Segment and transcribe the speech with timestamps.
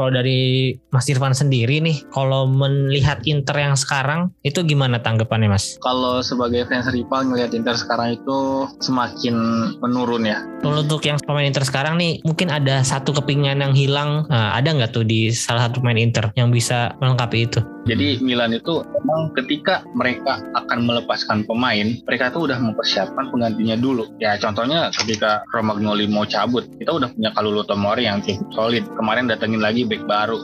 [0.00, 5.76] Kalau dari Mas Irfan sendiri nih, kalau melihat Inter yang sekarang itu gimana tanggapannya Mas?
[5.84, 9.36] Kalau sebagai fans rival ngelihat Inter sekarang itu semakin
[9.84, 10.40] menurun ya.
[10.64, 14.24] Kalau untuk yang pemain Inter sekarang nih, mungkin ada satu kepingan yang hilang.
[14.32, 17.60] Nah, ada nggak tuh di salah satu pemain Inter yang bisa melengkapi itu?
[17.88, 24.04] Jadi Milan itu memang ketika mereka akan melepaskan pemain, mereka tuh udah mempersiapkan penggantinya dulu.
[24.20, 28.84] Ya contohnya ketika Romagnoli mau cabut, kita udah punya Kalulu Tomori yang cukup solid.
[28.94, 30.38] Kemarin datengin lagi back baru.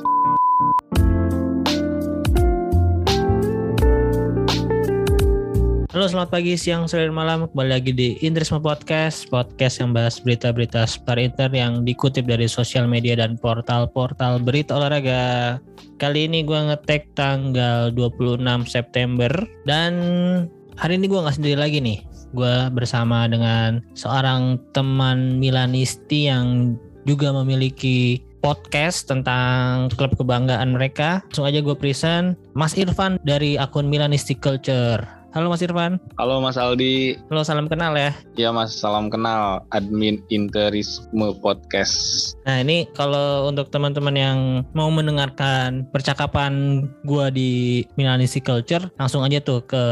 [5.95, 7.49] Halo selamat pagi, siang, sore, malam.
[7.49, 12.85] Kembali lagi di Interisme Podcast Podcast yang bahas berita-berita seputar Inter Yang dikutip dari sosial
[12.85, 15.57] media dan portal-portal berita olahraga.
[15.97, 19.33] Kali ini gue ngetek tanggal 26 September
[19.65, 19.95] Dan
[20.77, 22.05] hari ini gue gak sendiri lagi nih.
[22.37, 26.77] Gue bersama dengan seorang teman Milanisti yang
[27.09, 31.25] juga memiliki podcast tentang klub kebanggaan mereka.
[31.31, 35.05] Langsung aja gue present Mas Irfan dari akun Milanisti Culture.
[35.37, 36.01] Halo Mas Irfan.
[36.17, 37.21] Halo Mas Aldi.
[37.29, 38.17] Halo salam kenal ya.
[38.41, 42.33] Ya Mas, salam kenal admin Interisme Podcast.
[42.49, 44.39] Nah ini kalau untuk teman-teman yang
[44.73, 49.85] mau mendengarkan percakapan gua di Milanisti Culture, langsung aja tuh ke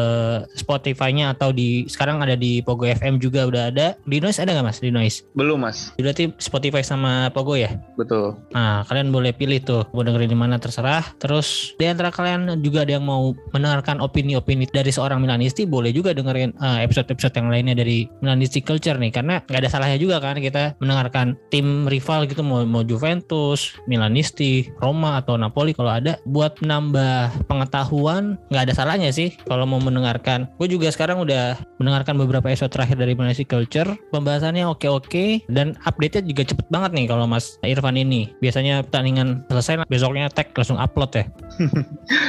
[0.56, 4.00] Spotify-nya atau di sekarang ada di Pogo FM juga udah ada.
[4.08, 4.80] Di Noise ada nggak Mas?
[4.80, 5.28] Di Noise?
[5.36, 5.92] Belum Mas.
[6.00, 7.76] Berarti Spotify sama Pogo ya?
[8.00, 8.32] Betul.
[8.56, 11.04] Nah, kalian boleh pilih tuh mau dengerin di mana terserah.
[11.20, 16.14] Terus di antara kalian juga ada yang mau mendengarkan opini-opini dari seorang Milanisti, boleh juga
[16.14, 20.38] dengerin uh, episode-episode yang lainnya dari Milanisti Culture nih karena nggak ada salahnya juga kan
[20.38, 26.54] kita mendengarkan tim rival gitu mau mau Juventus, Milanisti, Roma atau Napoli kalau ada buat
[26.62, 30.46] menambah pengetahuan nggak ada salahnya sih kalau mau mendengarkan.
[30.54, 33.90] Gue juga sekarang udah mendengarkan beberapa episode terakhir dari Milanisti Culture.
[34.14, 38.30] Pembahasannya oke-oke dan update-nya juga cepet banget nih kalau Mas Irfan ini.
[38.38, 41.26] Biasanya pertandingan selesai besoknya tag langsung upload ya.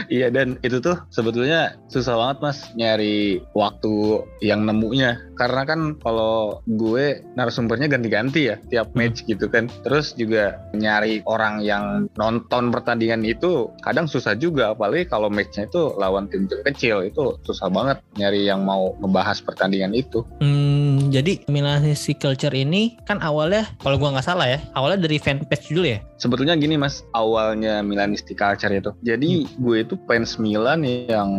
[0.05, 6.63] Iya dan itu tuh sebetulnya susah banget mas nyari waktu yang nemunya karena kan kalau
[6.65, 9.67] gue narasumbernya ganti-ganti ya tiap match gitu kan.
[9.83, 14.73] Terus juga nyari orang yang nonton pertandingan itu kadang susah juga.
[14.73, 19.91] Apalagi kalau matchnya itu lawan tim-tim kecil itu susah banget nyari yang mau ngebahas pertandingan
[19.93, 20.23] itu.
[20.39, 25.71] Hmm, jadi Milanese Culture ini kan awalnya kalau gua nggak salah ya, awalnya dari fanpage
[25.71, 25.99] dulu ya.
[26.17, 27.03] sebetulnya gini mas.
[27.13, 28.91] Awalnya Milanisti Culture itu.
[29.03, 31.29] Jadi gue itu fans Milan yang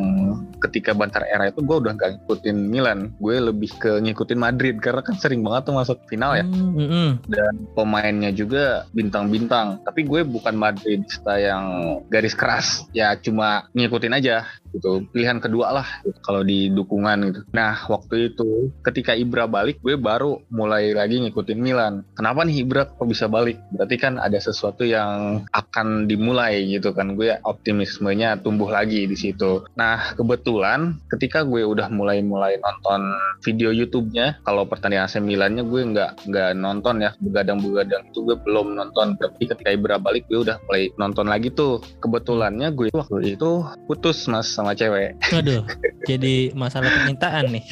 [0.61, 3.13] ketika Bantar era itu gue udah gak ngikutin Milan.
[3.21, 6.45] Gue lebih ke ngikutin Madrid karena kan sering banget tuh masuk final ya.
[6.45, 7.11] Hmm, mm, mm.
[7.31, 9.83] dan pemainnya juga bintang-bintang.
[9.87, 12.91] Tapi gue bukan Madridista yang garis keras.
[12.91, 15.09] Ya cuma ngikutin aja gitu.
[15.11, 15.89] Pilihan kedua lah
[16.21, 17.41] kalau di dukungan gitu.
[17.57, 22.05] Nah waktu itu ketika Ibra balik gue baru mulai lagi ngikutin Milan.
[22.13, 23.57] Kenapa nih Ibra kok bisa balik?
[23.73, 27.17] Berarti kan ada sesuatu yang akan dimulai gitu kan.
[27.17, 29.65] Gue optimismenya tumbuh lagi di situ.
[29.79, 36.29] Nah kebetulan ketika gue udah mulai-mulai nonton video YouTube-nya kalau pertandingan AC Milannya gue nggak
[36.29, 37.11] nggak nonton ya.
[37.23, 39.17] Begadang-begadang itu gue belum nonton.
[39.17, 41.81] Tapi ketika Ibra balik gue udah mulai nonton lagi tuh.
[42.03, 45.15] Kebetulannya gue waktu itu putus mas cewek.
[45.31, 45.63] Waduh,
[46.09, 47.65] jadi masalah permintaan nih.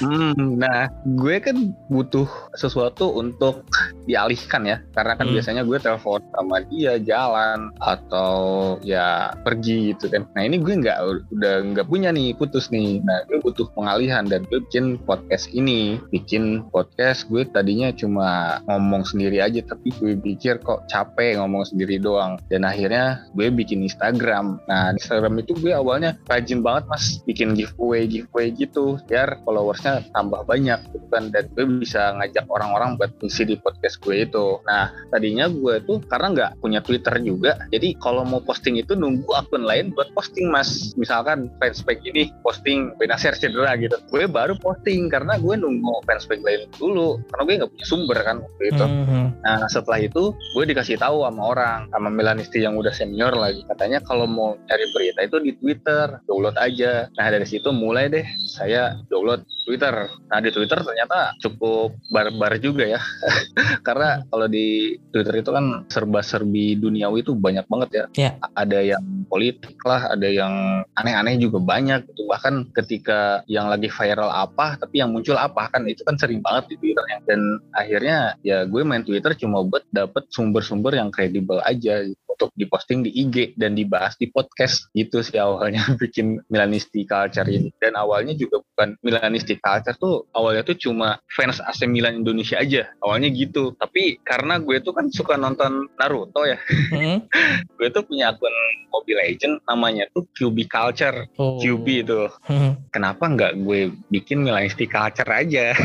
[0.00, 2.24] Hmm, nah gue kan butuh
[2.56, 3.66] sesuatu untuk
[4.08, 4.76] dialihkan ya.
[4.96, 5.34] Karena kan Hmm.
[5.36, 8.32] biasanya gue telepon sama dia jalan atau
[8.80, 10.24] ya pergi gitu kan.
[10.32, 10.98] Nah ini gue nggak
[11.32, 13.04] udah nggak punya nih putus nih.
[13.04, 16.00] Nah gue butuh pengalihan dan gue bikin podcast ini.
[16.08, 22.00] Bikin podcast gue tadinya cuma ngomong sendiri aja tapi gue pikir kok capek ngomong sendiri
[22.00, 22.40] doang.
[22.48, 24.58] Dan akhirnya gue bikin Instagram.
[24.66, 27.20] Nah Instagram itu gue awalnya rajin banget mas.
[27.26, 31.28] Bikin giveaway giveaway gitu biar followersnya tambah banyak gitu kan.
[31.34, 34.62] Dan gue bisa ngajak orang-orang buat ngisi di podcast gue itu.
[34.64, 39.28] Nah tadinya gue tuh karena nggak punya Twitter juga jadi kalau mau posting itu nunggu
[39.34, 40.94] akun lain buat posting mas.
[40.94, 43.98] Misalkan fanspage ini posting Benacer cedera gitu.
[44.08, 48.36] Gue baru posting karena gue nunggu fanspage lain dulu karena gue nggak punya sumber kan
[48.40, 48.84] waktu itu.
[48.86, 49.24] Mhm.
[49.42, 53.64] Nah setelah itu gue dikasih tahu sama orang sama Milanisti yang udah senior lagi.
[53.66, 57.06] Katanya kalau mau cari berita itu di Twitter download aja.
[57.14, 59.94] Nah dari situ mulai deh saya download Twitter.
[60.26, 62.98] Nah di Twitter ternyata cukup barbar juga ya
[63.86, 64.66] karena kalau di
[65.08, 68.04] Twitter itu kan serba-serbi duniawi itu banyak banget ya.
[68.36, 70.52] A- Ada yang politik lah, ada yang
[70.92, 72.26] aneh-aneh juga banyak gitu.
[72.26, 76.68] Bahkan ketika yang lagi viral apa, tapi yang muncul apa kan itu kan sering banget
[76.68, 77.18] di Twitter ya.
[77.24, 77.40] Dan
[77.72, 82.21] akhirnya ya gue main Twitter cuma buat dapet sumber-sumber yang kredibel aja gitu.
[82.32, 84.88] Untuk diposting di IG dan dibahas di podcast.
[84.96, 87.70] Gitu sih awalnya bikin Milanisti Culture ini.
[87.76, 92.88] Dan awalnya juga bukan Milanisti Culture tuh awalnya tuh cuma fans AC Milan Indonesia aja.
[93.04, 93.76] Awalnya gitu.
[93.76, 96.58] Tapi karena gue tuh kan suka nonton Naruto ya.
[96.90, 97.24] Hmm?
[97.78, 98.52] gue tuh punya akun
[98.92, 101.26] Mobile Legend namanya tuh QB Culture.
[101.40, 101.58] Oh.
[101.58, 102.20] QB itu.
[102.46, 102.78] Hmm.
[102.92, 105.72] kenapa nggak gue bikin Milanisti Culture aja?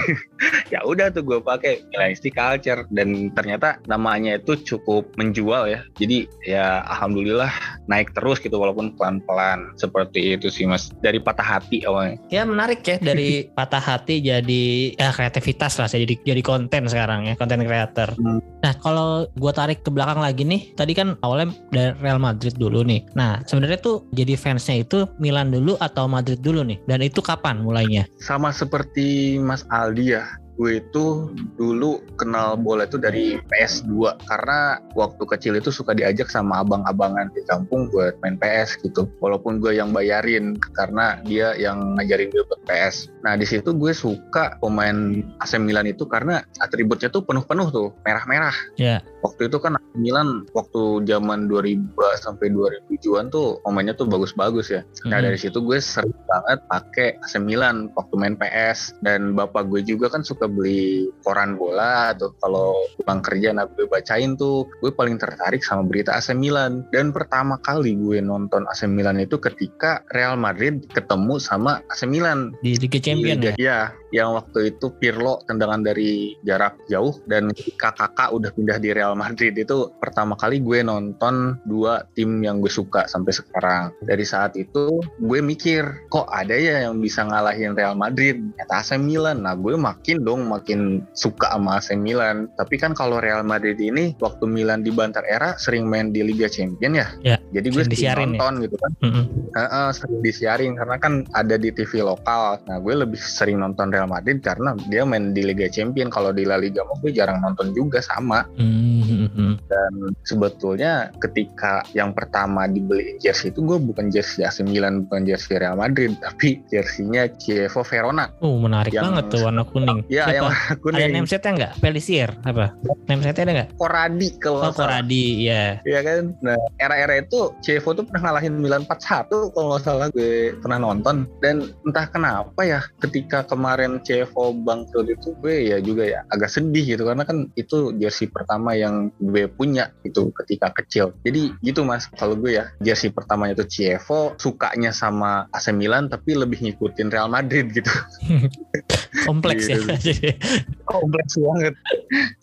[0.68, 2.86] Ya udah tuh gue pakai Milanisti Culture.
[2.92, 5.80] Dan ternyata namanya itu cukup menjual ya.
[5.96, 7.52] Jadi ya alhamdulillah
[7.92, 12.88] naik terus gitu walaupun pelan-pelan seperti itu sih mas dari patah hati awalnya Ya menarik
[12.88, 17.60] ya dari patah hati jadi ya kreativitas lah saya jadi jadi konten sekarang ya konten
[17.68, 18.16] creator.
[18.16, 18.40] Hmm.
[18.64, 22.88] Nah kalau gua tarik ke belakang lagi nih tadi kan awalnya dari Real Madrid dulu
[22.88, 23.04] nih.
[23.20, 27.60] Nah sebenarnya tuh jadi fansnya itu Milan dulu atau Madrid dulu nih dan itu kapan
[27.60, 28.08] mulainya?
[28.22, 30.24] sama seperti Mas Aldi ya
[30.58, 36.66] gue itu dulu kenal bola itu dari PS2 karena waktu kecil itu suka diajak sama
[36.66, 39.06] abang-abangan di kampung buat main PS gitu.
[39.22, 43.92] Walaupun gue yang bayarin karena dia yang ngajarin gue buat PS nah di situ gue
[43.92, 48.56] suka pemain AC Milan itu karena atributnya tuh penuh-penuh tuh merah-merah.
[48.80, 49.04] Ya.
[49.18, 51.84] waktu itu kan AC Milan waktu zaman 2000
[52.24, 54.82] sampai 2007-an tuh pemainnya tuh bagus-bagus ya.
[55.04, 55.26] Nah Mhm.
[55.28, 60.08] dari situ gue sering banget pakai AC Milan waktu main PS dan bapak gue juga
[60.08, 65.20] kan suka beli koran bola atau kalau pulang kerja nah gue bacain tuh gue paling
[65.20, 70.40] tertarik sama berita AC Milan dan pertama kali gue nonton AC Milan itu ketika Real
[70.40, 73.54] Madrid ketemu sama AC Milan Di Liga Champion ya.
[73.58, 73.80] Iya,
[74.16, 79.14] yang waktu itu Pirlo tendangan dari jarak jauh dan ketika kakak udah pindah di Real
[79.20, 83.92] Madrid itu pertama kali gue nonton dua tim yang gue suka sampai sekarang.
[84.04, 88.96] Dari saat itu gue mikir kok ada ya yang bisa ngalahin Real Madrid, ternyata AC
[89.00, 89.44] Milan.
[89.44, 92.52] Nah gue makin dong makin suka sama AC Milan.
[92.54, 96.46] Tapi kan kalau Real Madrid ini waktu Milan di Bantar Era sering main di Liga
[96.46, 97.08] Champion ya.
[97.26, 98.14] Ya, Jadi gue sering ya.
[98.38, 98.92] nonton gitu kan.
[99.02, 99.26] Mm-mm.
[99.56, 102.62] Heeh, sering disiarin karena kan ada di TV lokal.
[102.68, 106.12] Nah, gue lebih sering nonton Real Madrid karena dia main di Liga Champion.
[106.12, 108.44] Kalau di La Liga mah gue jarang nonton juga sama.
[108.60, 109.64] Mhm.
[109.68, 115.56] Dan sebetulnya ketika yang pertama dibeliin jersey itu gue bukan jersey AC Milan, bukan jersey
[115.56, 118.28] Real Madrid, tapi jersinya Chievo Verona.
[118.44, 119.98] Oh menarik Yang- banget tuh warna kuning.
[120.08, 120.52] Ya, yang Siapa?
[120.52, 121.14] warna Ada kuning.
[121.16, 121.72] namesetnya nggak?
[121.80, 122.66] Pelisier apa?
[123.08, 123.70] Namesetnya ada nggak?
[123.80, 124.74] Koradi kalau Oh.
[124.76, 125.80] Koradi ya.
[125.88, 126.36] Iya kan?
[126.44, 131.24] Nah, era-era itu Chievo tuh pernah ngalahin Milan 4-1 kalau nggak salah gue pernah nonton.
[131.40, 136.98] Dan entah kenapa ya ketika kemarin Chievo bangkrut itu gue ya juga ya agak sedih
[136.98, 141.16] gitu karena kan itu jersey pertama yang gue punya itu ketika kecil.
[141.24, 146.36] Jadi gitu Mas, kalau gue ya jersey pertamanya itu Chievo, sukanya sama AC Milan tapi
[146.36, 147.90] lebih ngikutin Real Madrid gitu.
[149.28, 149.78] Kompleks ya.
[150.92, 151.76] Kompleks banget.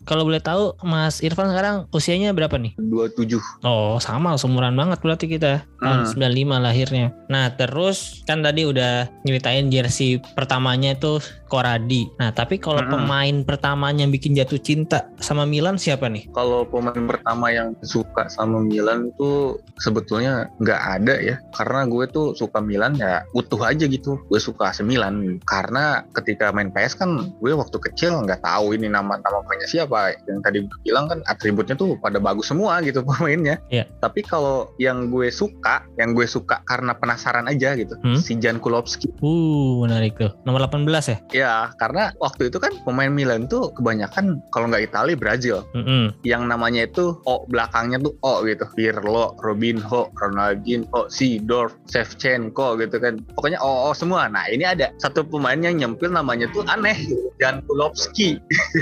[0.04, 2.76] Kalau boleh tahu Mas Irfan sekarang usianya berapa nih?
[2.78, 3.40] 27.
[3.62, 6.30] Oh sama seumuran banget berarti kita tahun Hmm.
[6.30, 7.12] 95 lahirnya.
[7.26, 12.10] Nah terus kan tadi udah nyeritain jersey pertamanya itu Koradi.
[12.16, 12.90] Nah tapi kalau Hmm.
[12.90, 16.26] pemain pertamanya yang bikin jatuh cinta sama Milan siapa nih?
[16.34, 22.26] kalau pemain pertama yang suka sama Milan tuh sebetulnya nggak ada ya karena gue tuh
[22.34, 27.10] suka Milan ya utuh aja gitu gue suka AC Milan karena ketika main PS kan
[27.32, 29.94] gue waktu kecil nggak tahu ini nama nama pemainnya siapa
[30.25, 33.87] yang tadi bilang kan atributnya tuh pada bagus semua gitu pemainnya Iya.
[33.99, 38.17] tapi kalau yang gue suka yang gue suka karena penasaran aja gitu Hmm?
[38.17, 40.35] si Jan Kulowski Uh menarik tuh.
[40.43, 41.17] Nomor 18 ya?
[41.32, 46.12] ya karena waktu itu kan pemain Milan tuh kebanyakan kalau nggak Italia Brazil Mm-mm.
[46.23, 53.22] yang namanya itu O belakangnya tuh O gitu Pirlo, Robinho, Ronaldinho, Sidorf, Shevchenko gitu kan
[53.34, 57.31] pokoknya O, O semua nah ini ada satu pemain yang nyempil namanya tuh aneh gitu.
[57.36, 58.36] Jan Kulowski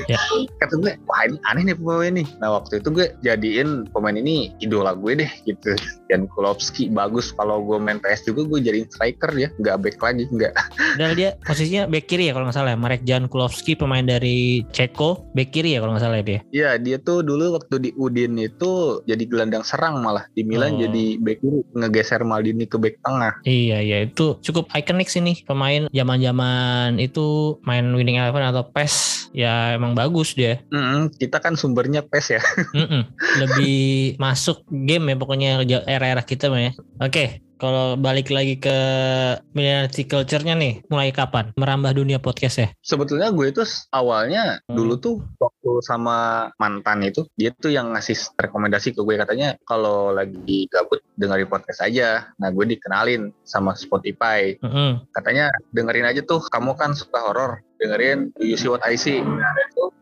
[0.07, 0.19] Ya.
[0.61, 4.54] kata gue wah ini aneh nih pemain ini nah waktu itu gue jadiin pemain ini
[4.61, 5.75] idola gue deh gitu
[6.12, 10.28] Jan Kulowski bagus kalau gue main PS juga gue jadiin striker ya nggak back lagi
[10.28, 10.52] nggak
[10.92, 12.78] Padahal dia posisinya back kiri ya kalau nggak salah ya.
[12.78, 16.40] Marek Jan Kulowski pemain dari Ceko back kiri ya kalau nggak salah ya dia.
[16.52, 20.80] Iya, dia tuh dulu waktu di Udin itu jadi gelandang serang malah di Milan Oh.
[20.85, 23.32] jadi back kiri ngegeser Maldini ke back tengah.
[23.49, 29.22] Iya iya itu cukup ikonik sih nih pemain zaman-zaman itu main winning eleven atau PES
[29.32, 30.60] ya emang bagus dia.
[30.68, 32.42] Mm-mm, kita kan sumbernya PES ya.
[32.78, 33.02] Mm-mm.
[33.42, 33.80] Lebih
[34.20, 35.50] masuk game ya pokoknya
[35.88, 36.72] era-era kita mah ya.
[37.00, 38.76] Oke, kalau balik lagi ke
[39.54, 42.68] millennial culture-nya nih, mulai kapan merambah dunia podcast ya?
[42.82, 43.62] Sebetulnya gue itu
[43.94, 44.74] awalnya Hmm.
[44.74, 50.10] dulu tuh waktu sama mantan itu dia tuh yang ngasih rekomendasi ke gue katanya kalau
[50.10, 52.34] lagi gabut dengerin podcast aja.
[52.42, 54.58] Nah gue dikenalin sama Spotify.
[54.58, 55.06] Mm-mm.
[55.14, 59.18] Katanya dengerin aja tuh kamu kan suka horor dengerin You See What I See.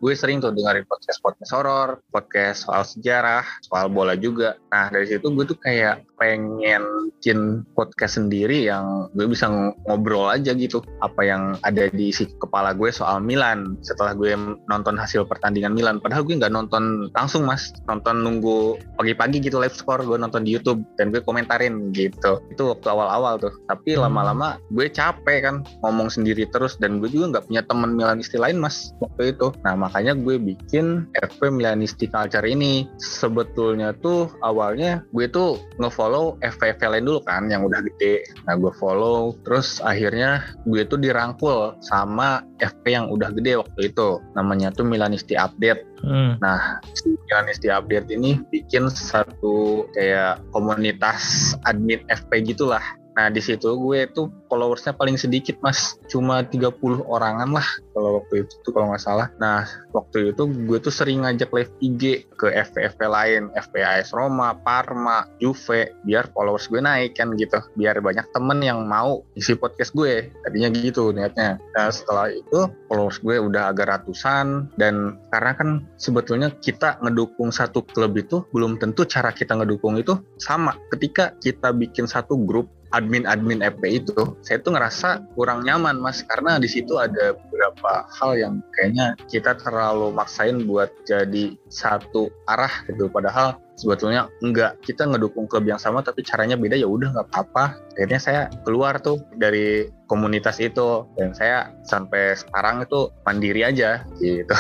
[0.01, 4.57] Gue sering tuh dengerin podcast podcast horor, podcast soal sejarah, soal bola juga.
[4.73, 6.85] Nah dari situ gue tuh kayak pengen
[7.21, 10.85] bikin podcast sendiri yang gue bisa ng- ngobrol aja gitu.
[11.01, 13.81] Apa yang ada di isi kepala gue soal Milan.
[13.81, 14.37] Setelah gue
[14.69, 15.97] nonton hasil pertandingan Milan.
[16.01, 17.73] Padahal gue nggak nonton langsung mas.
[17.89, 20.05] Nonton nunggu pagi-pagi gitu live score.
[20.05, 22.41] Gue nonton di YouTube dan gue komentarin gitu.
[22.53, 23.53] Itu waktu awal-awal tuh.
[23.69, 26.77] Tapi lama-lama gue capek kan ngomong sendiri terus.
[26.77, 29.55] Dan gue juga nggak punya teman Milanisti lain mas waktu itu.
[29.63, 32.91] Nah makanya gue bikin FP Milanisti Culture ini.
[32.99, 38.27] Sebetulnya tuh awalnya gue tuh ngefollow FP lain dulu kan yang udah gede.
[38.51, 44.19] Nah gue follow terus akhirnya gue tuh dirangkul sama FP yang udah gede waktu itu.
[44.35, 45.87] Namanya tuh Milanisti Update.
[46.01, 46.41] Mm.
[46.41, 52.83] Nah, Milanisti Update ini bikin satu kayak komunitas admin FP gitulah.
[53.21, 56.01] Nah, di situ gue tuh followersnya paling sedikit, Mas.
[56.09, 56.73] Cuma 30
[57.05, 59.29] orangan lah kalau waktu itu tuh kalau nggak salah.
[59.37, 65.29] Nah, waktu itu gue tuh sering ngajak live IG ke FP-FP lain, FPAS Roma, Parma,
[65.37, 67.61] Juve, biar followers gue naik kan gitu.
[67.77, 70.33] Biar banyak temen yang mau isi podcast gue.
[70.41, 71.61] Tadinya gitu niatnya.
[71.77, 75.69] Nah, setelah itu followers gue udah agak ratusan dan karena kan
[76.01, 80.73] sebetulnya kita ngedukung satu klub itu belum tentu cara kita ngedukung itu sama.
[80.89, 86.23] Ketika kita bikin satu grup admin-admin FP itu, saya tuh ngerasa kurang nyaman mas.
[86.27, 92.71] Karena di situ ada beberapa hal yang kayaknya kita terlalu maksain buat jadi satu arah
[92.91, 93.07] gitu.
[93.11, 94.77] Padahal sebetulnya enggak.
[94.85, 97.79] Kita ngedukung klub yang sama tapi caranya beda ya udah nggak apa-apa.
[97.97, 101.07] Akhirnya saya keluar tuh dari komunitas itu.
[101.15, 104.55] Dan saya sampai sekarang itu mandiri aja gitu.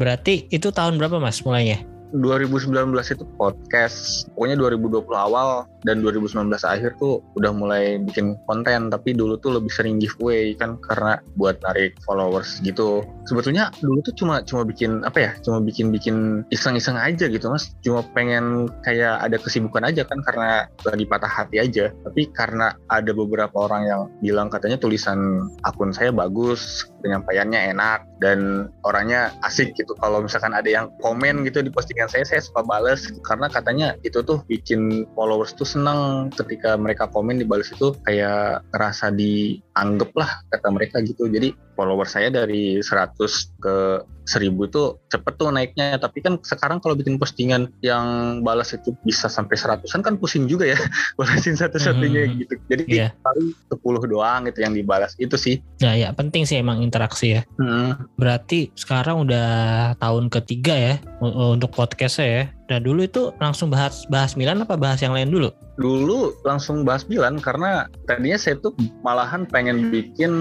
[0.00, 1.82] Berarti itu tahun berapa mas mulainya?
[2.12, 4.26] 2019 itu podcast.
[4.34, 9.72] Pokoknya 2020 awal dan 2019 akhir tuh udah mulai bikin konten tapi dulu tuh lebih
[9.72, 13.04] sering giveaway kan karena buat narik followers gitu.
[13.24, 17.72] Sebetulnya dulu tuh cuma cuma bikin apa ya cuma bikin bikin iseng-iseng aja gitu mas.
[17.80, 21.92] Cuma pengen kayak ada kesibukan aja kan karena lagi patah hati aja.
[22.04, 28.68] Tapi karena ada beberapa orang yang bilang katanya tulisan akun saya bagus penyampaiannya enak dan
[28.84, 29.96] orangnya asik gitu.
[29.96, 33.10] Kalau misalkan ada yang komen gitu di postingan saya saya suka bales.
[33.26, 36.30] Karena katanya itu tuh bikin followers tuh seneng.
[36.32, 41.26] Ketika mereka komen dibales itu kayak ngerasa dianggap lah kata mereka gitu.
[41.26, 43.16] Jadi followers saya dari 100
[43.56, 43.76] ke
[44.28, 48.04] 1000 itu cepet tuh naiknya tapi kan sekarang kalau bikin postingan yang
[48.40, 50.78] balas itu bisa sampai seratusan kan pusing juga ya
[51.18, 52.36] balasin satu-satunya Hmm.
[52.36, 53.08] gitu jadi Iya.
[53.18, 57.42] paling 10 doang gitu yang dibalas itu sih Nah ya penting sih emang interaksi ya.
[57.56, 57.96] Hmm.
[58.14, 59.48] Berarti sekarang udah
[59.96, 62.44] tahun ketiga ya untuk podcastnya ya.
[62.70, 65.50] Nah dulu itu langsung bahas bahas Milan apa bahas yang lain dulu?
[65.80, 70.32] dulu langsung bahas Milan karena tadinya saya tuh malahan pengen bikin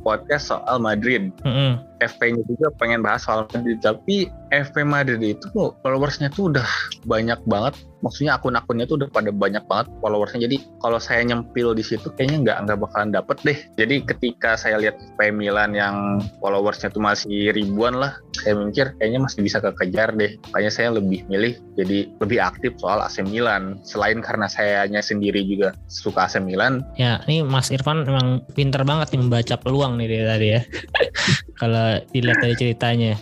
[0.00, 1.34] podcast soal Madrid.
[1.42, 1.82] Mm-mm.
[1.98, 5.46] FP-nya juga pengen bahas soal Madrid, tapi FP Madrid itu
[5.82, 6.66] followersnya tuh udah
[7.06, 7.74] banyak banget.
[8.04, 10.46] Maksudnya akun-akunnya tuh udah pada banyak banget followersnya.
[10.46, 13.58] Jadi kalau saya nyempil di situ kayaknya nggak nggak bakalan dapet deh.
[13.74, 19.26] Jadi ketika saya lihat FP Milan yang followersnya tuh masih ribuan lah, saya mikir kayaknya
[19.26, 20.38] masih bisa kekejar deh.
[20.52, 23.82] Makanya saya lebih milih jadi lebih aktif soal AC Milan.
[23.82, 29.12] Selain karena sayanya sendiri juga suka AC Milan, Ya ini Mas Irfan memang pinter banget
[29.12, 30.60] nih membaca peluang nih dari tadi ya.
[31.60, 33.14] Kalau dilihat dari ceritanya.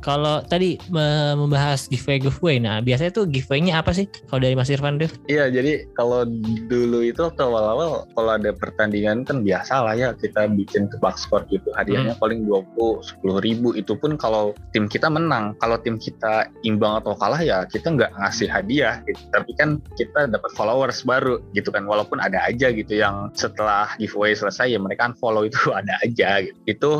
[0.00, 4.08] Kalau tadi me- membahas giveaway giveaway, nah biasanya tuh giveaway-nya apa sih?
[4.32, 5.12] Kalau dari Mas Irfan tuh?
[5.28, 6.24] Iya, jadi kalau
[6.72, 11.44] dulu itu waktu awal-awal kalau ada pertandingan kan biasa lah ya kita bikin tebak skor
[11.52, 11.68] gitu.
[11.76, 13.76] Hadiahnya paling 20, 10 ribu.
[13.76, 15.52] Itu pun kalau tim kita menang.
[15.60, 19.20] Kalau tim kita imbang atau kalah ya kita nggak ngasih hadiah gitu.
[19.36, 21.84] Tapi kan kita dapat followers baru gitu kan.
[21.84, 26.56] Walaupun ada aja gitu yang setelah giveaway selesai ya mereka unfollow itu ada aja gitu.
[26.64, 26.90] Itu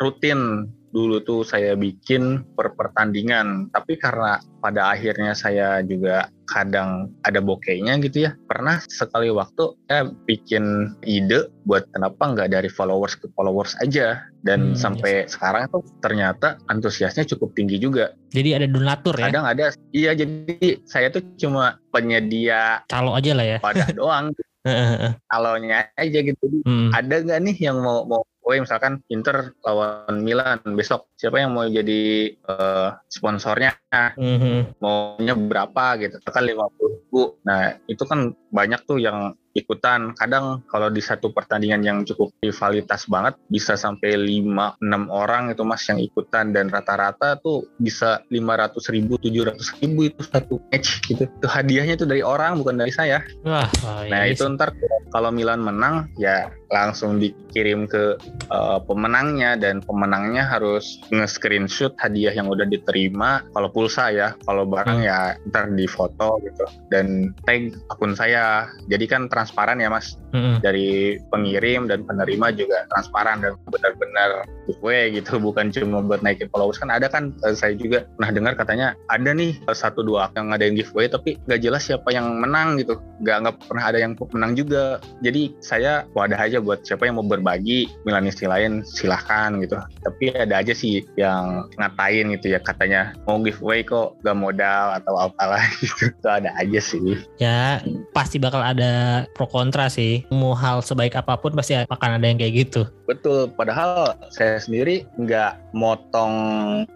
[0.00, 3.68] rutin dulu tuh saya bikin per pertandingan.
[3.68, 10.08] Tapi karena pada akhirnya saya juga kadang ada bokehnya gitu ya pernah sekali waktu saya
[10.24, 14.24] bikin ide buat kenapa nggak dari followers ke followers aja.
[14.40, 18.16] Dan Hmm, sampai sekarang tuh ternyata antusiasnya cukup tinggi juga.
[18.32, 19.28] Jadi ada donatur ya?
[19.28, 23.58] kadang ada iya jadi saya tuh cuma penyedia Calo aja lah ya.
[23.60, 24.32] wadah doang.
[25.30, 26.44] Kalaunya aja gitu.
[26.66, 26.90] Hmm.
[26.90, 31.66] ada nggak nih yang mau mau oh misalkan Inter lawan Milan besok siapa yang mau
[31.66, 33.74] jadi eh, sponsornya?
[34.14, 34.78] Mhm.
[34.78, 36.22] maunya berapa gitu?
[36.30, 40.12] Kan lima ribu nah itu kan banyak tuh yang ikutan.
[40.14, 45.62] Kadang kalau di satu pertandingan yang cukup rivalitas banget bisa sampai 5 6 orang itu
[45.64, 51.24] Mas yang ikutan dan rata-rata tuh bisa 500 ribu, 700 ribu itu satu match gitu.
[51.26, 53.24] Itu hadiahnya itu dari orang bukan dari saya.
[53.42, 54.76] Wah, oh, nah itu ntar
[55.10, 58.18] kalau Milan menang ya langsung dikirim ke
[58.50, 65.02] uh, pemenangnya dan pemenangnya harus nge-screenshot hadiah yang udah diterima kalau pulsa ya kalau barang
[65.02, 65.06] hmm.
[65.06, 65.18] ya
[65.50, 70.18] ntar di foto gitu dan tag akun saya jadi kan transparan ya mas.
[70.36, 70.60] Hmm.
[70.60, 76.76] dari pengirim dan penerima juga transparan dan benar-benar giveaway gitu bukan cuma buat naikin followers.
[76.76, 80.68] Kan ada kan eh, saya juga pernah dengar katanya ada nih satu dua yang ada
[80.68, 83.00] yang giveaway tapi gak jelas siapa yang menang gitu.
[83.24, 85.00] Gak nggak pernah ada yang menang juga.
[85.24, 89.76] Jadi saya wadah aja aja buat siapa yang mau berbagi Milanisti lain silahkan gitu.
[89.76, 95.28] Tapi ada aja sih yang ngatain gitu ya katanya mau giveaway kok gak modal atau
[95.28, 96.08] apalah gitu.
[96.08, 97.20] Itu ada aja sih.
[97.36, 97.84] Ya
[98.16, 102.40] pasti bakal ada pro kontra sih mau hal sebaik apa pun pasti akan ada yang
[102.40, 106.34] kayak gitu betul padahal saya sendiri nggak motong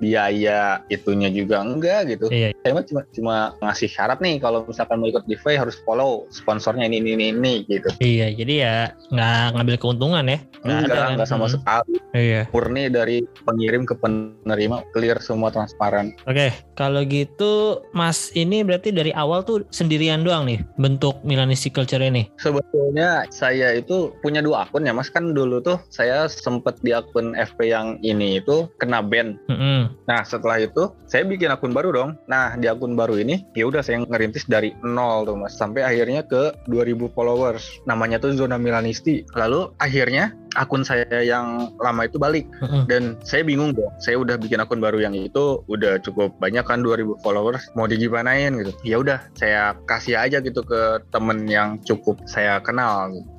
[0.00, 2.56] biaya itunya juga enggak gitu iya.
[2.64, 7.04] saya cuma cuma ngasih syarat nih kalau misalkan mau ikut giveaway harus follow sponsornya ini
[7.04, 8.76] ini ini gitu iya jadi ya
[9.12, 10.38] nggak ngambil keuntungan ya?
[10.62, 11.54] Nggak enggak, ada, enggak sama hmm.
[11.59, 11.94] sekali.
[12.14, 12.42] Iya.
[12.52, 16.14] Murni dari pengirim ke penerima, clear semua transparan.
[16.28, 22.00] Oke, kalau gitu Mas ini berarti dari awal tuh sendirian doang nih bentuk Milanese Culture
[22.00, 22.19] ini?
[22.40, 27.32] Sebetulnya saya itu punya dua akun ya Mas, kan dulu tuh saya sempet di akun
[27.36, 29.38] FP yang ini itu kena ban.
[29.48, 29.80] Mm -hmm.
[30.08, 32.10] Nah setelah itu saya bikin akun baru dong.
[32.26, 36.26] Nah di akun baru ini ya udah saya ngerintis dari nol tuh Mas, sampai akhirnya
[36.26, 37.62] ke 2000 followers.
[37.86, 39.22] Namanya tuh Zona Milanisti.
[39.36, 42.46] Lalu akhirnya akun saya yang lama itu balik.
[42.90, 43.90] Dan saya bingung dong.
[44.02, 47.70] Saya udah bikin akun baru yang itu udah cukup banyak kan 2000 followers.
[47.78, 48.72] Mau digimanain gitu.
[48.82, 53.30] Ya udah saya kasih aja gitu ke temen yang cukup saya kenal gitu.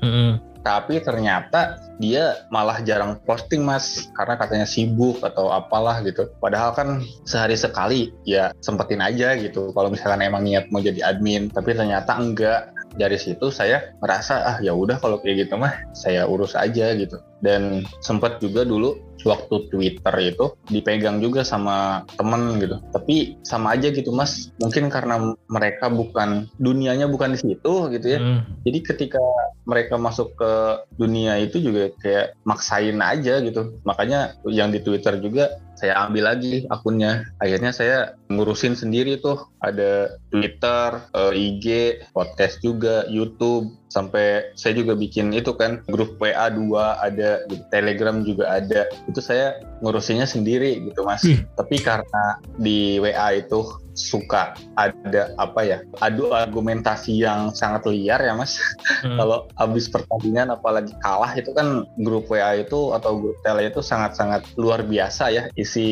[0.61, 6.29] tapi ternyata dia malah jarang posting mas karena katanya sibuk atau apalah gitu.
[6.37, 9.73] Padahal kan sehari sekali ya sempetin aja gitu.
[9.73, 14.57] Kalau misalkan emang niat mau jadi admin tapi ternyata enggak dari situ saya merasa ah
[14.60, 17.19] ya udah kalau kayak gitu mah saya urus aja gitu.
[17.41, 22.77] Dan sempat juga dulu waktu Twitter itu dipegang juga sama temen gitu.
[22.93, 24.53] Tapi sama aja gitu mas.
[24.62, 28.19] Mungkin karena mereka bukan dunianya bukan di situ gitu ya.
[28.21, 28.45] Hmm.
[28.62, 29.21] jadi ketika
[29.65, 30.51] mereka masuk ke
[30.98, 33.77] dunia itu juga kayak maksain aja gitu.
[33.88, 37.25] Makanya yang di Twitter juga saya ambil lagi akunnya.
[37.41, 41.65] Akhirnya saya ngurusin sendiri tuh ada Twitter, eh, IG,
[42.13, 46.71] podcast juga, YouTube, sampai saya juga bikin itu kan grup WA 2
[47.04, 47.63] ada gitu.
[47.67, 51.43] Telegram juga ada itu saya ngurusinnya sendiri gitu mas hmm.
[51.60, 58.32] tapi karena di WA itu suka ada apa ya adu argumentasi yang sangat liar ya
[58.32, 58.56] mas
[59.04, 59.17] hmm.
[59.19, 64.47] kalau habis pertandingan apalagi kalah itu kan grup WA itu atau grup tele itu sangat-sangat
[64.56, 65.89] luar biasa ya isi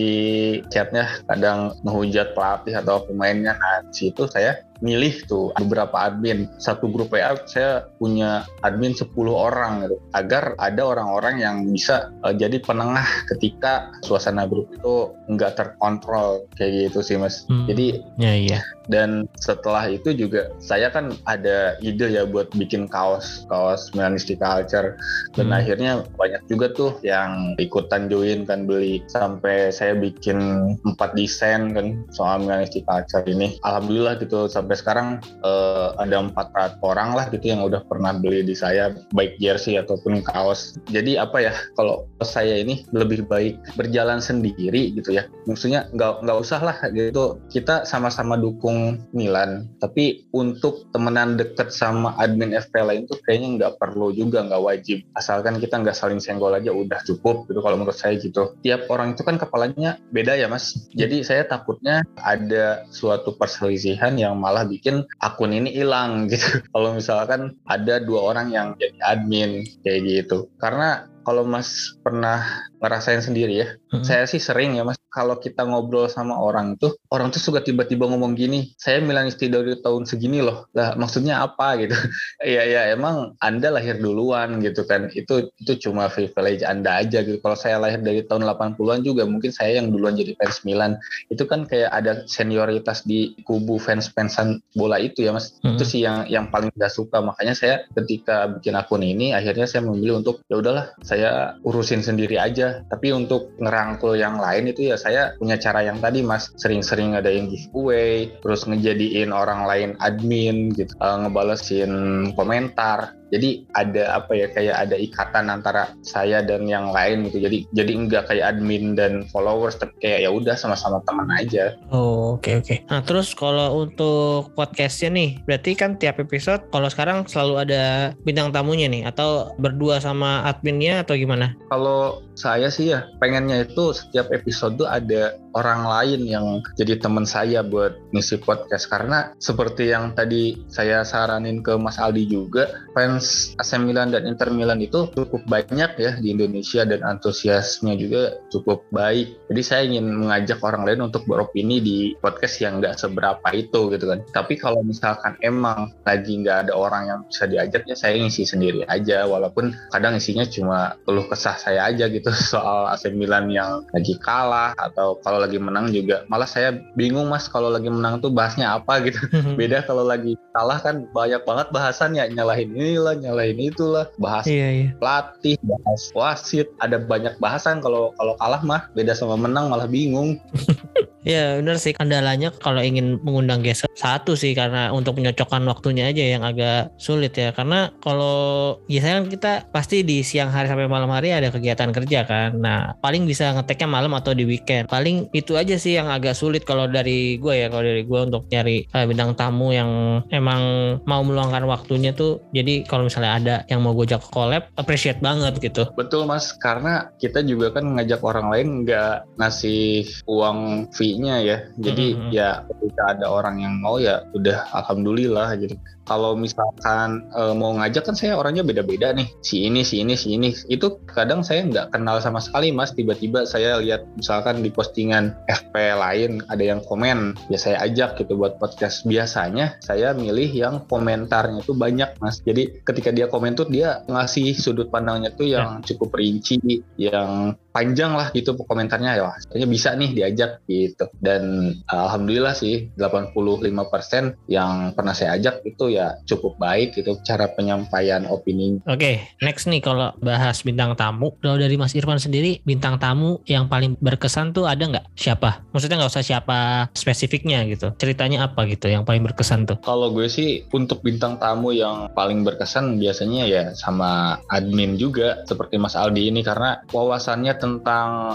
[0.72, 6.48] chatnya kadang menghujat pelatih atau pemainnya nah situ saya milih tuh beberapa admin.
[6.60, 12.34] Satu grup WA saya punya admin 10 orang gitu agar ada orang-orang yang bisa uh,
[12.34, 17.46] jadi penengah ketika suasana grup itu nggak terkontrol kayak gitu sih mas.
[17.50, 17.66] Hmm.
[17.70, 23.46] jadi ya iya dan setelah itu juga saya kan ada ide ya buat bikin kaos
[23.46, 24.98] kaos Melanistic Culture.
[25.38, 25.60] Dan hmm.
[25.62, 29.06] akhirnya banyak juga tuh yang ikutan join kan beli.
[29.06, 33.62] Sampai saya bikin empat desain kan soal Melanistic Culture ini.
[33.62, 36.52] Alhamdulillah gitu sampai sekarang uh, ada empat
[36.82, 40.78] orang lah gitu yang udah pernah beli di saya baik jersey ataupun kaos.
[40.90, 45.30] Jadi apa ya kalau saya ini lebih baik berjalan sendiri gitu ya.
[45.46, 47.40] Maksudnya nggak nggak usah lah gitu.
[47.50, 53.74] Kita sama-sama dukung Milan tapi untuk temenan deket sama admin FP lain tuh kayaknya nggak
[53.80, 55.06] perlu juga nggak wajib.
[55.16, 58.56] Asalkan kita nggak saling senggol aja udah cukup gitu kalau menurut saya gitu.
[58.66, 60.90] Tiap orang itu kan kepalanya beda ya mas.
[60.94, 66.64] Jadi saya takutnya ada suatu perselisihan yang malah bikin akun ini hilang gitu.
[66.72, 70.48] Kalau misalkan ada dua orang yang jadi admin kayak gitu.
[70.58, 74.02] Karena kalau Mas pernah ngerasain sendiri ya, hmm.
[74.02, 74.98] saya sih sering ya Mas.
[75.10, 79.74] Kalau kita ngobrol sama orang tuh orang tuh suka tiba-tiba ngomong gini saya Milanisti dari
[79.82, 80.70] tahun segini loh.
[80.78, 81.74] Lah maksudnya apa?
[81.82, 81.98] gitu.
[82.46, 85.10] Iya ya emang anda lahir duluan gitu kan.
[85.14, 87.42] Itu itu cuma privilege anda aja gitu.
[87.42, 91.02] Kalau saya lahir dari tahun 80-an juga mungkin saya yang duluan jadi fans Milan.
[91.34, 95.58] Itu kan kayak ada senioritas di kubu fans-fansan bola itu ya mas.
[95.66, 95.74] Hmm.
[95.76, 97.18] itu sih yang yang paling gak suka.
[97.18, 101.19] Makanya saya ketika bikin akun ini akhirnya saya memilih untuk ya udahlah saya
[101.66, 102.82] urusin sendiri aja.
[102.88, 106.52] Tapi untuk ngerangkul yang lain itu ya saya punya cara yang tadi mas.
[106.56, 110.92] Sering-sering ada yang giveaway terus ngejadiin orang lain admin gitu.
[111.00, 111.92] Uh, ngebalesin
[112.34, 117.46] komentar Jadi ada apa ya kayak ada ikatan antara saya dan yang lain gitu.
[117.46, 121.78] Jadi jadi enggak kayak admin dan followers tapi kayak ya udah sama-sama teman aja.
[121.94, 122.66] Oh, oke okay, oke.
[122.66, 122.78] Okay.
[122.90, 127.84] Nah, terus kalau untuk podcastnya nih, berarti kan tiap episode kalau sekarang selalu ada
[128.26, 131.54] bintang tamunya nih atau berdua sama adminnya atau gimana?
[131.70, 136.46] Kalau saya sih ya pengennya itu setiap episode tuh ada orang lain yang
[136.78, 138.90] jadi teman saya buat ngisi podcast.
[138.90, 144.52] Karena seperti yang tadi saya saranin ke Mas Aldi juga fans AC Milan dan Inter
[144.54, 149.50] Milan itu cukup banyak ya di Indonesia dan antusiasnya juga cukup baik.
[149.50, 154.06] Jadi saya ingin mengajak orang lain untuk beropini di podcast yang nggak seberapa itu gitu
[154.10, 154.20] kan.
[154.34, 158.86] Tapi kalau misalkan emang lagi nggak ada orang yang bisa diajak ya saya ngisi sendiri
[158.86, 159.26] aja.
[159.26, 164.74] Walaupun kadang isinya cuma keluh kesah saya aja gitu soal AC Milan yang lagi kalah
[164.76, 166.28] atau kalau lagi menang juga.
[166.28, 169.18] Malah saya bingung mas kalau lagi menang tuh bahasnya apa gitu.
[169.60, 174.06] Beda kalau lagi kalah kan banyak banget bahasannya nyalahin inilah nyalahin itulah.
[174.20, 174.88] Bahas iya, iya.
[175.00, 176.68] pelatih bahas wasit.
[176.84, 180.38] Ada banyak bahasan kalau kalau kalah mah beda sama menang malah bingung
[181.28, 181.92] Ya benar sih.
[181.92, 187.36] Kendalanya kalau ingin mengundang guest satu sih karena untuk menyocokkan waktunya aja yang agak sulit
[187.36, 187.52] ya.
[187.52, 192.24] Karena kalau biasanya kan kita pasti di siang hari sampai malam hari ada kegiatan kerja
[192.24, 192.56] kan.
[192.60, 194.88] Nah paling bisa ngeteknya malam atau di weekend.
[194.88, 197.68] Paling itu aja sih yang agak sulit kalau dari gue ya.
[197.68, 200.62] Kalau dari gue untuk nyari uh, bintang tamu yang emang
[201.04, 205.60] mau meluangkan waktunya tuh jadi kalau misalnya ada yang mau gue ajak collab appreciate banget
[205.60, 205.84] gitu.
[206.00, 206.56] Betul mas.
[206.56, 211.58] Karena kita juga kan ngajak orang lain nggak ngasih uang fee nya ya.
[211.80, 212.32] Jadi mm -hmm.
[212.36, 218.10] ya ketika ada orang yang mau ya udah alhamdulillah gitu kalau misalkan e, mau ngajak
[218.10, 221.94] kan saya orangnya beda-beda nih si ini si ini si ini itu kadang saya nggak
[221.94, 227.38] kenal sama sekali mas tiba-tiba saya lihat misalkan di postingan FP lain ada yang komen
[227.54, 232.82] ya saya ajak gitu buat podcast biasanya saya milih yang komentarnya itu banyak mas jadi
[232.82, 235.94] ketika dia komen tuh dia ngasih sudut pandangnya tuh yang ya.
[235.94, 242.54] cukup rinci yang panjang lah gitu komentarnya ya saya bisa nih diajak gitu dan alhamdulillah
[242.54, 248.82] sih 85% yang pernah saya ajak itu ya cukup baik itu cara penyampaian opini.
[248.86, 253.40] Oke, okay, next nih kalau bahas bintang tamu, kalau dari Mas Irfan sendiri bintang tamu
[253.48, 255.06] yang paling berkesan tuh ada nggak?
[255.16, 255.64] Siapa?
[255.72, 257.96] Maksudnya nggak usah siapa spesifiknya gitu.
[257.96, 259.78] Ceritanya apa gitu yang paling berkesan tuh?
[259.82, 265.80] Kalau gue sih untuk bintang tamu yang paling berkesan biasanya ya sama admin juga seperti
[265.80, 267.69] Mas Aldi ini karena wawasannya tentang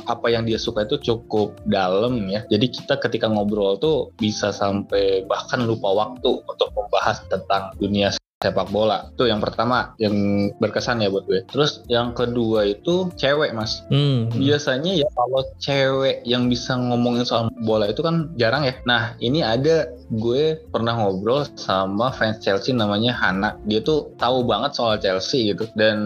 [0.06, 2.46] apa yang dia suka itu cukup dalam ya.
[2.46, 8.14] Jadi kita ketika ngobrol tuh bisa sampai bahkan lupa waktu untuk membahas tentang tentang dunia
[8.44, 9.08] sepak bola.
[9.16, 10.12] Itu yang pertama yang
[10.60, 11.48] berkesan ya buat gue.
[11.48, 13.80] Terus yang kedua itu cewek mas.
[13.88, 14.28] Hmm.
[14.28, 18.76] Biasanya ya kalau cewek yang bisa ngomongin soal bola itu kan jarang ya.
[18.84, 23.56] Nah ini ada gue pernah ngobrol sama fans Chelsea namanya Hana.
[23.64, 25.64] Dia tuh tahu banget soal Chelsea gitu.
[25.72, 25.96] Dan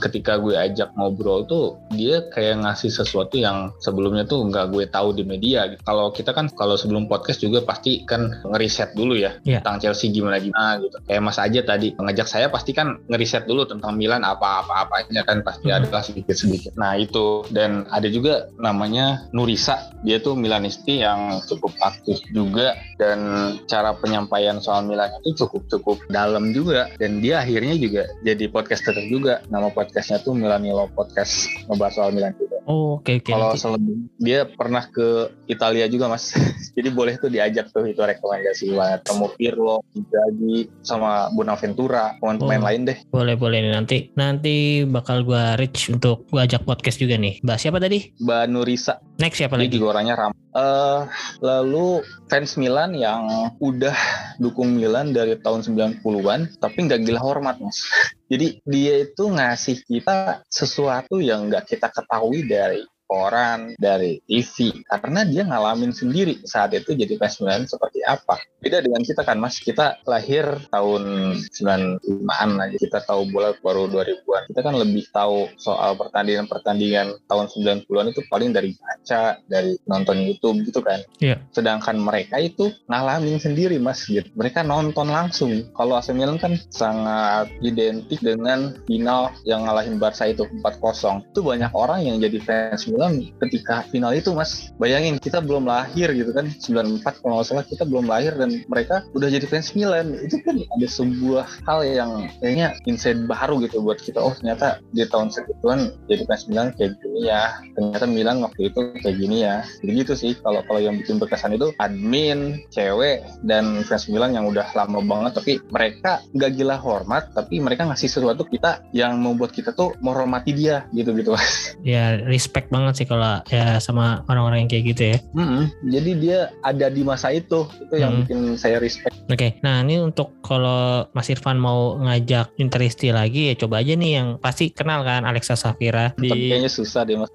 [0.00, 5.12] ketika gue ajak ngobrol tuh dia kayak ngasih sesuatu yang sebelumnya tuh nggak gue tahu
[5.12, 5.68] di media.
[5.68, 5.82] Gitu.
[5.84, 9.60] Kalau kita kan kalau sebelum podcast juga pasti kan ngeriset dulu ya yeah.
[9.60, 10.96] tentang Chelsea gimana gimana gitu.
[11.04, 15.42] Kayak Mas aja tadi tadi pengajak saya pasti kan ngeriset dulu tentang Milan apa-apa-apanya kan
[15.42, 15.82] pasti hmm.
[15.82, 16.78] ada sedikit-sedikit.
[16.78, 23.18] Nah itu dan ada juga namanya Nurisa dia tuh Milanisti yang cukup aktif juga dan
[23.66, 29.42] cara penyampaian soal Milan itu cukup-cukup dalam juga dan dia akhirnya juga jadi podcaster juga.
[29.50, 32.61] Nama podcastnya tuh Milanilo Podcast ngebahas soal Milan juga.
[32.66, 33.26] Oh, oke okay, oke.
[33.26, 36.30] Okay, Kalau selebih dia pernah ke Italia juga, Mas.
[36.76, 39.00] Jadi boleh tuh diajak tuh itu rekomendasi banget.
[39.02, 42.98] Temu Pirlo, Inzaghi, sama Bonaventura, pemain-pemain oh, lain deh.
[43.10, 43.96] Boleh boleh nih nanti.
[44.14, 47.42] Nanti bakal gua reach untuk gua ajak podcast juga nih.
[47.42, 48.14] Mbak siapa tadi?
[48.22, 49.02] Mbak Nurisa.
[49.18, 49.74] Next siapa lagi?
[49.74, 50.32] Dia juga orangnya ram.
[50.52, 51.08] Uh,
[51.40, 53.24] lalu fans Milan yang
[53.56, 53.96] udah
[54.36, 57.88] dukung Milan dari tahun 90-an tapi nggak gila hormat mas
[58.32, 62.80] jadi dia itu ngasih kita sesuatu yang nggak kita ketahui dari
[63.12, 68.40] koran, dari TV karena dia ngalamin sendiri saat itu jadi fans Milan seperti apa.
[68.62, 72.76] Beda dengan kita kan Mas, kita lahir tahun 95-an aja.
[72.78, 74.54] Kita tahu bola baru 2000-an.
[74.54, 80.62] Kita kan lebih tahu soal pertandingan-pertandingan tahun 90-an itu paling dari baca, dari nonton YouTube
[80.62, 81.02] gitu kan.
[81.18, 81.42] Yeah.
[81.50, 84.30] Sedangkan mereka itu ngalamin sendiri Mas gitu.
[84.38, 85.66] Mereka nonton langsung.
[85.74, 91.34] Kalau AC Milan kan sangat identik dengan final yang ngalahin Barca itu 4-0.
[91.34, 95.66] Itu banyak orang yang jadi fans Milan Milan ketika final itu mas bayangin kita belum
[95.66, 99.74] lahir gitu kan 94 kalau nggak salah kita belum lahir dan mereka udah jadi fans
[99.74, 100.14] Milan.
[100.22, 104.22] Itu kan ada sebuah hal yang kayaknya insight baru gitu buat kita.
[104.22, 107.58] Oh ternyata di tahun segituan jadi fans Milan kayak gini ya.
[107.74, 109.66] Ternyata Milan waktu itu kayak gini ya.
[109.82, 114.46] Jadi gitu sih kalau kalau yang bikin berkesan itu admin cewek dan fans Milan yang
[114.46, 115.42] udah lama banget.
[115.42, 120.54] Tapi mereka nggak gila hormat tapi mereka ngasih sesuatu kita yang membuat kita tuh menghormati
[120.54, 121.74] dia gitu gitu mas.
[121.82, 125.62] Ya respect banget sih kalau ya sama orang-orang yang kayak gitu ya mm-hmm.
[125.88, 128.20] jadi dia ada di masa itu itu yang hmm.
[128.24, 129.58] bikin saya respect oke okay.
[129.60, 134.28] nah ini untuk kalau Mas Irfan mau ngajak Interisti lagi ya coba aja nih yang
[134.38, 137.32] pasti kenal kan Alexa Safira di kayaknya susah deh Mas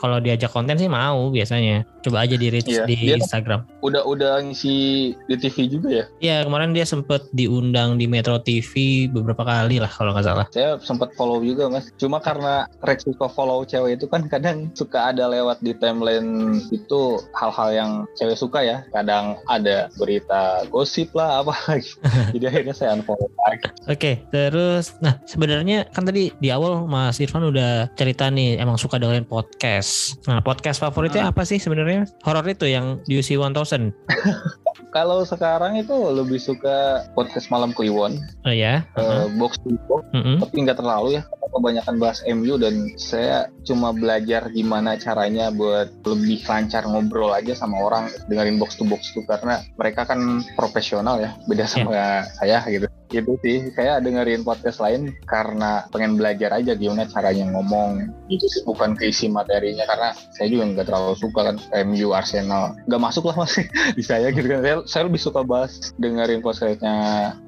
[0.00, 3.64] kalau diajak konten sih mau biasanya coba aja di reach iya, di Instagram.
[3.80, 6.04] udah udah ngisi di TV juga ya?
[6.20, 10.46] Iya kemarin dia sempet diundang di Metro TV beberapa kali lah kalau nggak salah.
[10.52, 11.88] Saya sempat follow juga mas.
[11.96, 17.20] Cuma karena Rex suka follow cewek itu kan kadang suka ada lewat di timeline itu
[17.36, 18.84] hal-hal yang cewek suka ya.
[18.92, 21.56] Kadang ada berita gosip lah apa
[22.34, 23.68] jadi akhirnya saya unfollow lagi.
[23.88, 28.76] Oke okay, terus nah sebenarnya kan tadi di awal Mas Irfan udah cerita nih emang
[28.76, 30.20] suka dengerin podcast.
[30.28, 31.32] Nah podcast favoritnya hmm.
[31.32, 31.89] apa sih sebenarnya
[32.24, 33.92] horor itu yang UC 1000
[34.96, 39.26] kalau sekarang itu lebih suka podcast malam Kliwon oh ya uh, uh-huh.
[39.38, 40.36] box to box uh -huh.
[40.42, 46.42] tapi nggak terlalu ya kebanyakan bahas MU dan saya cuma belajar gimana caranya buat lebih
[46.46, 51.36] lancar ngobrol aja sama orang dengerin box to box itu karena mereka kan profesional ya
[51.46, 51.70] beda ya.
[51.70, 52.22] sama yeah.
[52.38, 58.06] saya gitu gitu sih saya dengerin podcast lain karena pengen belajar aja gimana caranya ngomong
[58.30, 61.56] itu sih bukan keisi materinya karena saya juga nggak terlalu suka kan
[61.90, 63.66] MU Arsenal nggak masuk lah masih
[63.98, 66.96] di saya gitu kan saya, saya lebih suka bahas dengerin podcastnya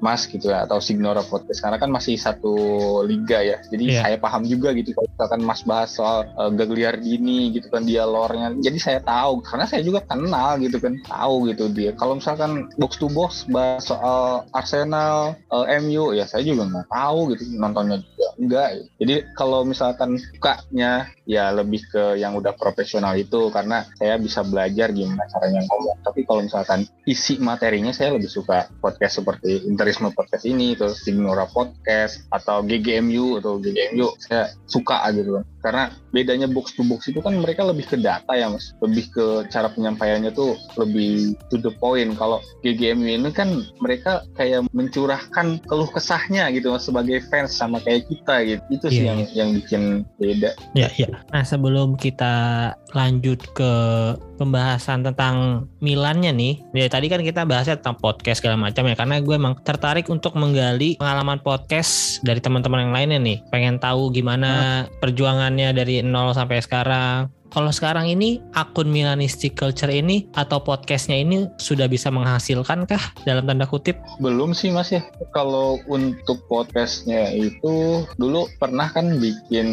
[0.03, 2.53] Mas gitu ya atau Signora podcast karena kan masih satu
[3.07, 4.03] liga ya jadi yeah.
[4.05, 8.55] saya paham juga gitu kalau misalkan Mas bahas soal uh, Gagliardini gitu kan dia lore-nya
[8.57, 11.91] jadi saya tahu karena saya juga kenal gitu kan tahu gitu dia.
[11.93, 16.87] Kalau misalkan box to box bahas soal Arsenal uh, eh, MU ya saya juga nggak
[16.89, 18.69] tahu gitu nontonnya juga enggak.
[18.97, 24.91] Jadi kalau misalkan sukanya ya lebih ke yang udah profesional itu karena saya bisa belajar
[24.91, 25.99] gimana caranya ngomong.
[26.03, 31.47] Tapi kalau misalkan isi materinya saya lebih suka podcast seperti Interisme Podcast ini terus Signora
[31.47, 33.82] Podcast atau GGMU atau GGMU
[34.21, 35.45] saya suka gitu kan.
[35.63, 39.25] Karena bedanya box to box itu kan mereka lebih ke data ya mas lebih ke
[39.49, 45.89] cara penyampaiannya tuh lebih to the point kalau GGMU ini kan mereka kayak mencurahkan keluh
[45.89, 49.17] kesahnya gitu mas sebagai fans sama kayak kita gitu itu sih yeah.
[49.17, 49.81] yang yang bikin
[50.21, 51.19] beda ya yeah, ya yeah.
[51.33, 52.33] nah sebelum kita
[52.93, 53.73] lanjut ke
[54.37, 56.53] pembahasan tentang Milannya nih.
[56.75, 60.35] Ya tadi kan kita bahasnya tentang podcast segala macam ya karena gue emang tertarik untuk
[60.39, 63.37] menggali pengalaman podcast dari teman-teman yang lainnya nih.
[63.51, 65.03] Pengen tahu gimana hmm.
[65.03, 71.45] perjuangannya dari nol sampai sekarang kalau sekarang ini akun Milanistic Culture ini atau podcastnya ini
[71.61, 74.01] sudah bisa menghasilkan kah dalam tanda kutip?
[74.17, 75.05] Belum sih mas ya.
[75.37, 79.69] Kalau untuk podcastnya itu dulu pernah kan bikin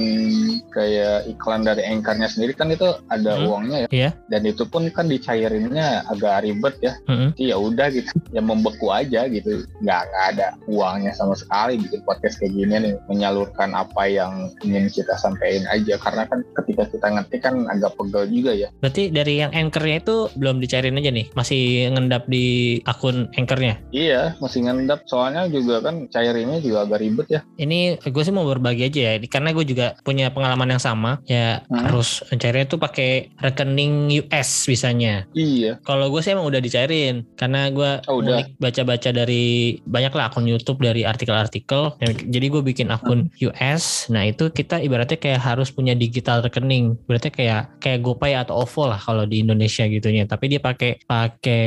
[0.77, 3.49] kayak iklan dari anchornya sendiri kan itu ada hmm.
[3.49, 3.89] uangnya ya.
[3.89, 4.13] Yeah.
[4.29, 7.01] Dan itu pun kan dicairinnya agak ribet ya.
[7.09, 7.33] Hmm.
[7.33, 9.65] Jadi ya udah gitu, ya membeku aja gitu.
[9.81, 12.95] Nggak, nggak ada uangnya sama sekali bikin podcast kayak gini nih.
[13.09, 15.97] Menyalurkan apa yang ingin kita sampaikan aja.
[15.97, 18.69] Karena kan ketika kita ngetik kan agak pegel juga ya.
[18.83, 23.79] Berarti dari yang anchornya itu belum dicairin aja nih, masih ngendap di akun anchornya?
[23.95, 25.07] Iya, masih ngendap.
[25.07, 27.41] Soalnya juga kan cairinnya juga agak ribet ya.
[27.61, 31.23] Ini gue sih mau berbagi aja ya, karena gue juga punya pengalaman yang sama.
[31.29, 31.85] Ya hmm.
[31.87, 35.29] harus cairnya tuh pakai rekening US bisanya.
[35.37, 35.79] Iya.
[35.85, 38.21] Kalau gue sih emang udah dicairin, karena gue oh,
[38.59, 41.99] baca-baca dari banyak lah akun YouTube dari artikel-artikel.
[42.31, 43.49] Jadi gue bikin akun hmm.
[43.53, 44.09] US.
[44.09, 46.97] Nah itu kita ibaratnya kayak harus punya digital rekening.
[47.05, 50.25] Berarti kayak kayak GoPay atau OVO lah kalau di Indonesia gitu ya.
[50.25, 51.65] Tapi dia pakai pakai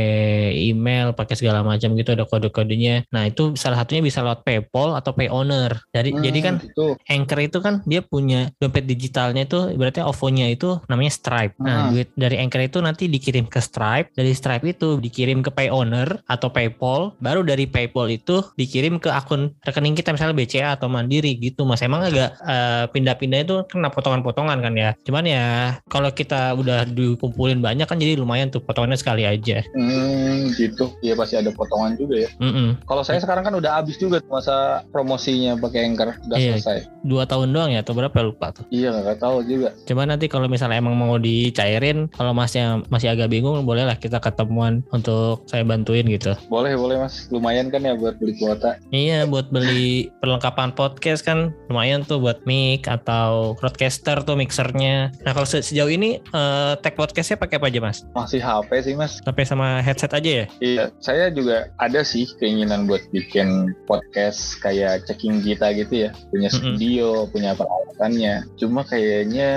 [0.56, 3.06] email, pakai segala macam gitu ada kode-kodenya.
[3.12, 5.84] Nah, itu salah satunya bisa lewat PayPal atau Pay Owner.
[5.92, 6.98] Jadi hmm, jadi kan gitu.
[7.10, 11.56] Anchor itu kan dia punya dompet digitalnya itu berarti OVO-nya itu namanya Stripe.
[11.60, 11.90] Nah, hmm.
[11.94, 16.22] duit dari Anchor itu nanti dikirim ke Stripe, dari Stripe itu dikirim ke Pay Owner
[16.30, 21.36] atau PayPal, baru dari PayPal itu dikirim ke akun rekening kita misalnya BCA atau Mandiri
[21.38, 21.66] gitu.
[21.68, 24.90] Mas emang agak uh, pindah-pindah itu kena potongan-potongan kan ya.
[25.04, 29.62] Cuman ya kalau kita udah dikumpulin banyak kan jadi lumayan tuh potongannya sekali aja.
[29.76, 30.96] Hmm, gitu.
[31.04, 32.30] Iya pasti ada potongan juga ya.
[32.40, 32.70] Mm -mm.
[32.88, 36.88] Kalau saya sekarang kan udah habis juga masa promosinya pakai Anchor udah iya, selesai.
[37.04, 38.64] Dua tahun doang ya atau berapa lupa tuh?
[38.72, 39.76] Iya nggak tahu juga.
[39.84, 44.82] Coba nanti kalau misalnya emang mau dicairin, kalau masnya masih agak bingung, bolehlah kita ketemuan
[44.96, 46.34] untuk saya bantuin gitu.
[46.48, 48.80] Boleh boleh mas, lumayan kan ya buat beli kuota.
[48.96, 55.12] Iya buat beli perlengkapan podcast kan lumayan tuh buat mic atau broadcaster tuh mixernya.
[55.28, 58.06] Nah kalau sejauh ini uh, tag podcastnya pakai apa aja mas?
[58.14, 59.18] Masih HP sih mas.
[59.26, 60.46] HP sama headset aja ya?
[60.62, 66.54] Iya, saya juga ada sih keinginan buat bikin podcast kayak checking kita gitu ya, punya
[66.54, 67.32] studio, mm -hmm.
[67.34, 68.36] punya peralatannya.
[68.62, 69.50] Cuma kayaknya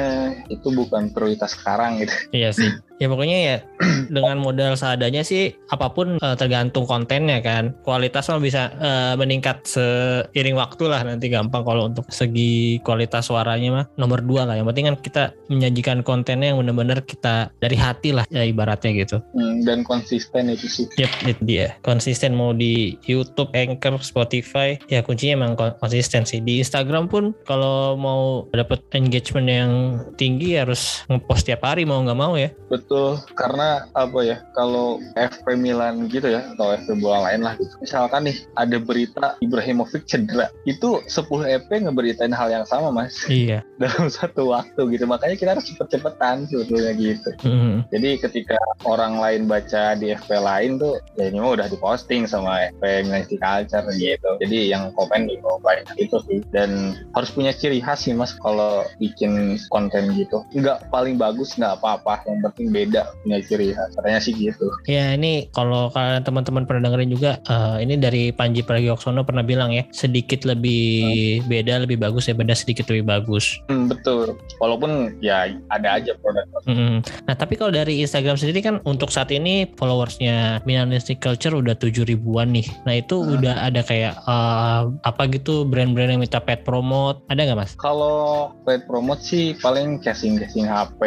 [0.49, 2.17] itu bukan prioritas sekarang gitu.
[2.33, 2.73] Iya sih.
[2.97, 3.57] Ya pokoknya ya
[4.17, 7.77] dengan modal seadanya sih apa pun uh, tergantung kontennya kan.
[7.85, 13.69] Kualitas mah bisa uh, meningkat seiring waktu lah nanti gampang kalau untuk segi kualitas suaranya
[13.69, 14.57] mah nomor dua lah.
[14.57, 19.23] Yang penting kan kita menyajikan kontennya yang benar-benar kita dari hati lah ya ibaratnya gitu.
[19.37, 20.87] Hmm, dan konsisten itu sih.
[20.97, 21.67] Yep, itu dia.
[21.85, 26.43] Konsisten mau di YouTube, Anchor, Spotify ya kuncinya emang konsisten sih.
[26.43, 29.73] Di Instagram pun kalau mau dapat engagement yang
[30.21, 32.51] tinggi harus ngepost tiap hari mau nggak mau ya.
[32.69, 37.73] Betul karena apa ya, kalau FP Milan gitu ya, atau FP bola lain lah gitu.
[37.79, 43.15] Misalkan nih, ada berita Ibrahimovic cedera, itu 10 EP ngeberitain hal yang sama mas.
[43.29, 43.63] Iya.
[43.83, 47.31] Dalam satu waktu gitu, makanya kita harus cepet-cepetan sebetulnya gitu.
[47.47, 47.77] Mm-hmm.
[47.95, 52.71] Jadi ketika orang lain baca di FP lain tuh, ya ini mah udah diposting sama
[52.77, 54.31] FP Milan Culture gitu.
[54.43, 56.43] Jadi yang komen di bawah banyak itu sih.
[56.51, 60.43] Dan harus punya ciri khas sih mas kalau bikin konten gitu.
[60.53, 62.27] Nggak paling bagus, nggak apa-apa.
[62.27, 66.91] Yang penting beda punya ciri khas katanya sih gitu ya ini kalau kalian teman-teman pernah
[66.91, 71.49] dengerin juga uh, ini dari Panji Pragiwaksono pernah bilang ya sedikit lebih hmm.
[71.49, 76.45] beda lebih bagus ya beda sedikit lebih bagus hmm, betul walaupun ya ada aja produk
[76.67, 77.05] hmm.
[77.29, 82.09] nah tapi kalau dari Instagram sendiri kan untuk saat ini followersnya Minimalistic Culture udah tujuh
[82.09, 83.35] ribuan nih nah itu hmm.
[83.41, 87.73] udah ada kayak uh, apa gitu brand-brand yang minta pet promote ada nggak mas?
[87.79, 91.01] Kalau pet promote sih paling casing-casing HP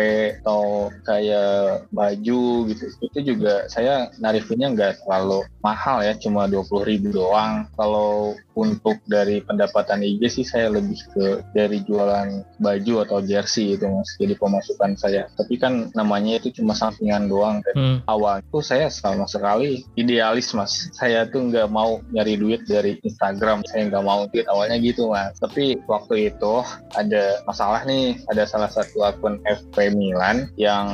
[0.44, 6.86] atau kayak baju gitu itu juga saya narifinnya nggak terlalu mahal ya cuma dua puluh
[6.86, 13.24] ribu doang kalau untuk dari pendapatan IG sih saya lebih ke dari jualan baju atau
[13.24, 15.32] jersey itu mas jadi pemasukan saya.
[15.40, 17.98] Tapi kan namanya itu cuma sampingan doang kan hmm.
[18.12, 20.92] awal itu saya sama sekali idealis mas.
[20.92, 23.64] Saya tuh nggak mau nyari duit dari Instagram.
[23.72, 25.40] Saya nggak mau duit awalnya gitu mas.
[25.40, 26.54] Tapi waktu itu
[27.00, 28.20] ada masalah nih.
[28.28, 30.92] Ada salah satu akun FP Milan yang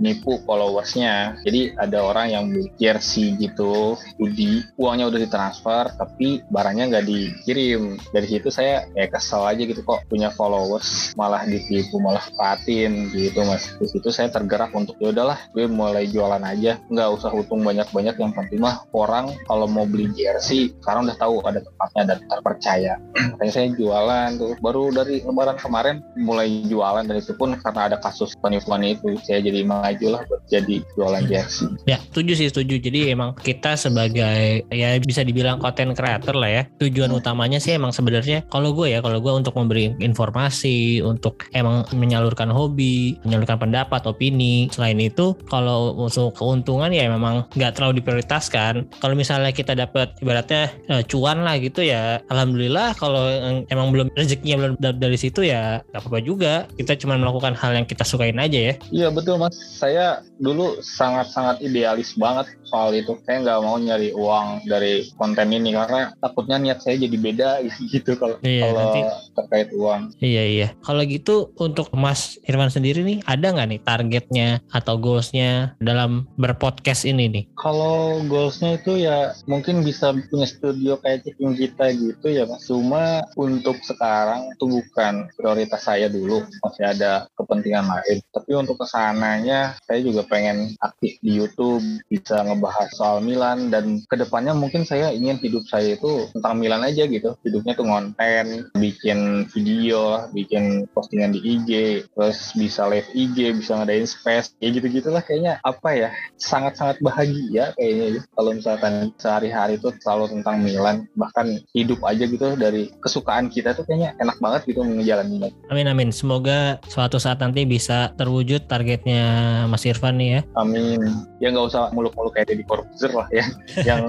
[0.00, 1.36] nipu followersnya.
[1.44, 8.00] Jadi ada orang yang beli jersey gitu hoodie uangnya udah ditransfer tapi barangnya nggak dikirim.
[8.08, 11.12] Dari situ saya ya kesel aja gitu kok punya followers.
[11.12, 13.74] Malah ditipu malah patin gitu mas.
[13.78, 16.78] Di situ saya tergerak untuk ya udahlah gue mulai jualan aja.
[16.90, 18.14] Nggak usah untung banyak-banyak.
[18.18, 22.94] Yang penting mah orang kalau mau beli jersey sekarang udah tahu ada tempatnya dan terpercaya.
[23.36, 24.52] Makanya saya jualan tuh.
[24.60, 29.42] Baru dari lebaran kemarin mulai jualan dan itu pun karena ada kasus penipuan itu saya
[29.42, 31.68] jadi maju lah jadi jualan jersey.
[31.88, 32.78] Ya setuju sih setuju.
[32.78, 37.18] Jadi emang kita sebagai ya bisa dibilang content creator lah ya tujuan hmm.
[37.18, 42.52] utamanya sih emang sebenarnya kalau gue ya kalau gue untuk memberi informasi untuk emang menyalurkan
[42.52, 44.68] hobi menyalurkan pendapat opini.
[44.70, 48.86] Selain itu kalau untuk keuntungan ya memang nggak terlalu diprioritaskan.
[49.00, 53.26] Kalau misalnya kita dapat ibaratnya uh, cuan lah gitu ya alhamdulillah kalau
[53.72, 56.54] emang belum rezekinya belum dari situ ya nggak apa-apa juga.
[56.76, 58.74] Kita cuma melakukan hal yang kita sukain aja ya.
[58.92, 59.56] Iya betul mas.
[59.56, 65.72] Saya dulu sangat-sangat idealis banget soal itu saya nggak mau nyari uang dari konten ini
[65.74, 67.48] karena takutnya niat saya jadi beda
[67.92, 69.00] gitu kalau iya, kalau nanti,
[69.36, 70.00] terkait uang.
[70.18, 70.68] Iya iya.
[70.82, 77.06] Kalau gitu untuk Mas Irfan sendiri nih ada nggak nih targetnya atau goalsnya dalam berpodcast
[77.06, 77.44] ini nih?
[77.56, 82.64] Kalau goalsnya itu ya mungkin bisa punya studio kayak ciping kita gitu ya Mas.
[82.66, 86.42] Cuma untuk sekarang itu bukan prioritas saya dulu.
[86.64, 88.18] Masih ada kepentingan lain.
[88.32, 94.02] Tapi untuk ke sananya saya juga pengen aktif di YouTube, bisa ngebahas soal Milan dan
[94.08, 97.36] ke depannya mungkin saya ingin hidup saya itu tentang Milan aja gitu.
[97.46, 101.70] Hidupnya tuh ngonten bikin video bikin postingan di IG
[102.16, 105.62] terus bisa live IG bisa ngadain space kayak gitu gitulah kayaknya.
[105.62, 106.08] Apa ya?
[106.40, 108.20] Sangat-sangat bahagia kayaknya ya.
[108.34, 110.96] kalau misalkan sehari-hari tuh selalu tentang Milan.
[111.14, 116.08] Bahkan hidup aja gitu dari kesukaan kita tuh kayaknya enak banget gitu menjalani amin amin.
[116.14, 120.40] Semoga suatu saat nanti bisa terwujud targetnya Mas Irfan nih ya.
[120.56, 121.00] Amin.
[121.42, 123.44] Ya nggak usah muluk-muluk kayak di Corbuzier lah ya.
[123.88, 124.04] Yang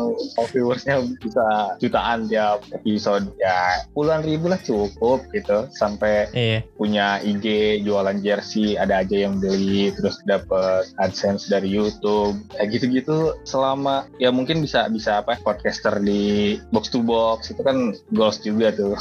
[0.53, 5.65] viewersnya bisa jutaan tiap episode ya puluhan ribu lah cukup gitu.
[5.73, 6.59] Sampai iya.
[6.77, 12.37] punya IG jualan jersey ada aja yang beli terus dapet adsense dari YouTube.
[12.59, 17.95] Ya gitu-gitu selama ya mungkin bisa bisa apa podcaster di box to box itu kan
[18.13, 18.97] goals juga tuh.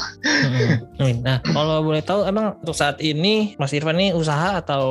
[0.97, 4.83] Nah kalau boleh tahu emang untuk saat ini Mas Irfan ini usaha atau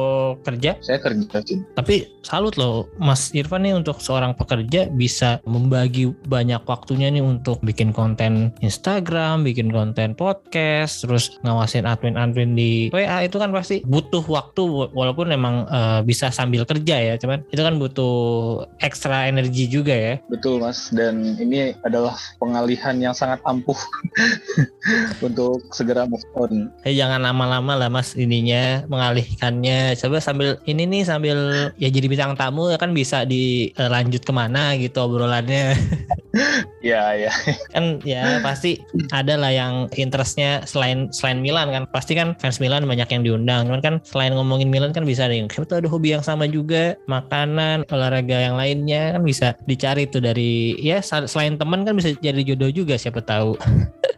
[0.44, 0.76] kerja?
[0.84, 1.58] Saya kerja sih.
[1.74, 7.58] Tapi salut loh Mas Irfan nih untuk seorang pekerja bisa membagi banyak waktunya nih untuk
[7.64, 14.22] bikin konten Instagram, bikin konten podcast, terus ngawasin admin-admin di WA itu kan pasti butuh
[14.28, 18.14] waktu walaupun memang uh, bisa sambil kerja ya, cuman itu kan butuh
[18.84, 20.14] ekstra energi juga ya.
[20.28, 23.78] Betul mas, dan ini adalah pengalihan yang sangat ampuh
[25.26, 26.68] untuk segera move on.
[26.84, 29.96] Eh jangan lama-lama lah mas ininya mengalihkannya.
[29.96, 34.74] Coba sambil ini nih sambil ya jadi bintang tamu ya kan bisa dilanjut ke mana
[34.74, 35.78] gitu obrolannya.
[36.82, 37.30] ya ya.
[37.70, 38.82] Kan ya pasti
[39.14, 41.86] ada lah yang interestnya selain selain Milan kan.
[41.94, 43.70] Pasti kan fans Milan banyak yang diundang.
[43.70, 46.98] Cuman kan selain ngomongin Milan kan bisa ada yang siapa ada hobi yang sama juga.
[47.06, 52.42] Makanan olahraga yang lainnya kan bisa dicari tuh dari ya selain teman kan bisa jadi
[52.42, 53.54] jodoh juga siapa tahu.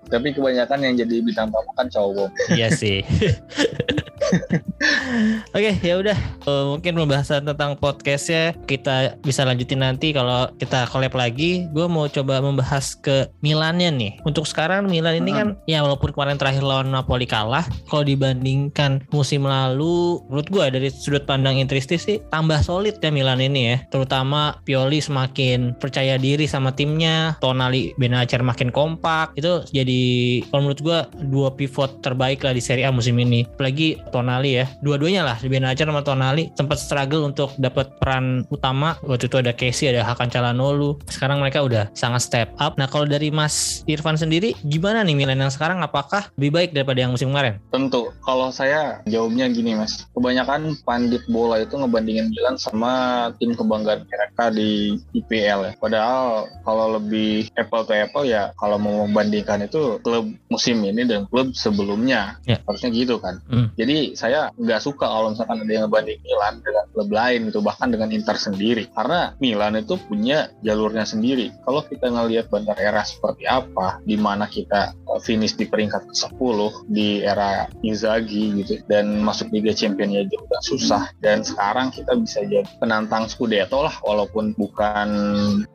[0.09, 2.33] Tapi kebanyakan yang jadi bintang tamu kan cowok.
[2.57, 3.05] Iya sih
[5.57, 6.18] Oke, ya udah.
[6.45, 11.66] Uh, mungkin pembahasan tentang podcastnya kita bisa lanjutin nanti kalau kita collab lagi.
[11.72, 14.12] Gue mau coba membahas ke Milannya nih.
[14.24, 19.45] Untuk sekarang Milan ini kan ya walaupun kemarin terakhir lawan Napoli kalah, kalau dibandingkan musim
[19.45, 23.76] lalu, menurut gue dari sudut pandang Intristi sih tambah solid ya Milan ini ya.
[23.93, 29.35] Terutama Pioli semakin percaya diri sama timnya, Tonali Benacer makin kompak.
[29.39, 30.99] Itu jadi kalau menurut gue
[31.29, 33.45] dua pivot terbaik lah di Serie A musim ini.
[33.47, 34.66] Apalagi Tonali ya.
[34.83, 38.99] Dua-duanya lah, Benacer sama Tonali sempat struggle untuk dapat peran utama.
[39.07, 40.99] Waktu itu ada Casey, ada Hakan Calhanoglu.
[41.07, 42.75] Sekarang mereka udah sangat step up.
[42.75, 46.99] Nah, kalau dari Mas Irfan sendiri gimana nih Milan yang sekarang apakah lebih baik daripada
[46.99, 47.62] yang musim kemarin?
[47.71, 48.11] Tentu.
[48.27, 50.11] Kalau saya jawabnya gini, Mas.
[50.12, 55.73] Kebanyakan pandit bola itu ngebandingin Milan sama tim kebanggaan mereka di IPL ya.
[55.79, 61.29] Padahal kalau lebih apple to apple ya kalau mau membandingkan itu klub musim ini dan
[61.29, 62.41] klub sebelumnya.
[62.49, 62.59] Ya.
[62.64, 63.43] Harusnya gitu kan.
[63.51, 63.69] Hmm.
[63.77, 67.89] Jadi saya nggak suka kalau misalkan ada yang ngebanding Milan dengan klub lain itu bahkan
[67.91, 68.85] dengan Inter sendiri.
[68.93, 71.53] Karena Milan itu punya jalurnya sendiri.
[71.65, 76.59] Kalau kita ngelihat Bandar era seperti apa di mana kita uh, finish di peringkat ke-10
[76.89, 82.45] di era Inzaghi gitu dan masuk Liga Champions ya juga susah dan sekarang kita bisa
[82.45, 85.09] jadi penantang Scudetto lah walaupun bukan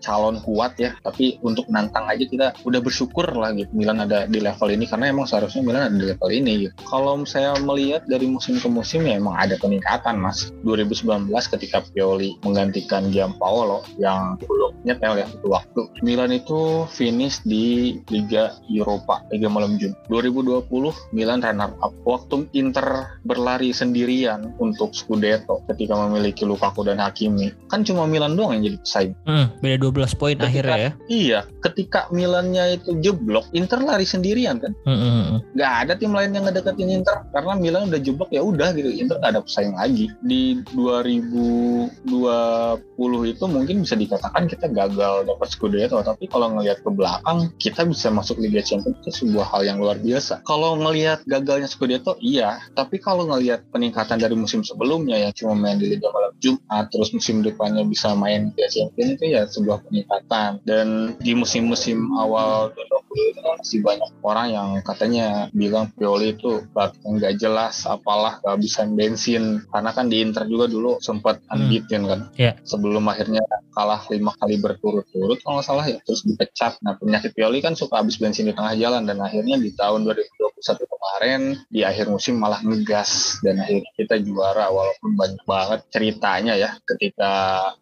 [0.02, 4.40] calon kuat ya tapi untuk nantang aja kita udah bersyukur lah gitu Milan ada di
[4.40, 6.74] level ini karena emang seharusnya Milan ada di level ini gitu.
[6.86, 10.54] Kalau saya melihat dari musim ke musim ya emang ada peningkatan mas.
[10.66, 15.82] 2019 ketika Pioli menggantikan Giampaolo yang belum nyetel ya itu waktu.
[16.04, 20.68] Milan itu finish di Liga Eropa Liga Malam Jun 2020
[21.16, 21.92] Milan runner up.
[22.04, 27.52] Waktu Inter berlari sendirian untuk Scudetto ketika memiliki Lukaku dan Hakimi.
[27.72, 29.14] Kan cuma Milan doang yang jadi pesaing.
[29.26, 30.92] Hmm, beda 12 poin akhirnya ya.
[31.10, 34.72] iya ketika Milannya itu jeblok Inter lari sendirian kan.
[34.86, 35.40] Hmm, hmm, hmm.
[35.56, 38.90] nggak ada tim lain yang ngedeketin Inter karena Milan udah jeblok ya udah gitu.
[38.90, 40.10] Inter nggak ada pesaing lagi.
[40.24, 47.52] Di 2020 itu mungkin bisa dikatakan kita gagal dapat Scudetto tapi kalau ngelihat ke belakang
[47.58, 50.42] kita bisa masuk Liga Champions itu sebuah hal yang luar biasa.
[50.46, 52.60] Kalau ngelihat gagalnya Scudetto iya.
[52.74, 57.14] Tapi kalau ngelihat peningkatan dari musim sebelumnya yang cuma main di Liga Malam Jumat terus
[57.16, 60.60] musim depannya bisa main Liga Champions itu ya sebuah peningkatan.
[60.64, 62.74] Dan di musim-musim awal
[63.14, 66.66] 2020 itu kan masih banyak orang yang katanya bilang Pioli itu
[67.04, 69.64] nggak jelas apalah kehabisan bensin.
[69.72, 71.56] Karena kan di Inter juga dulu sempat hmm.
[71.56, 72.22] unbeaten kan.
[72.36, 72.60] Yeah.
[72.68, 73.40] sebelum akhirnya
[73.72, 75.98] kalah lima kali berturut-turut kalau nggak salah ya.
[76.04, 76.84] Terus dipecat.
[76.84, 79.08] Nah penyakit Pioli kan suka habis bensin di tengah jalan.
[79.08, 81.42] Dan akhirnya di tahun 2021 kemarin
[81.72, 83.40] di akhir musim malah ngegas.
[83.40, 86.76] Dan akhirnya kita juara walaupun banyak banget ceritanya ya.
[86.84, 87.32] Ketika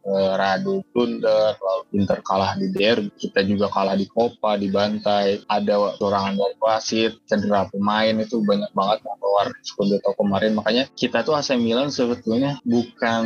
[0.05, 5.41] eh, Radu blunder lalu Inter kalah di derby kita juga kalah di Copa di bantai.
[5.49, 8.97] Ada serangan dari wasit cedera pemain itu banyak banget.
[9.01, 13.23] Yang keluar Scudetto kemain makanya kita tuh AC Milan sebetulnya bukan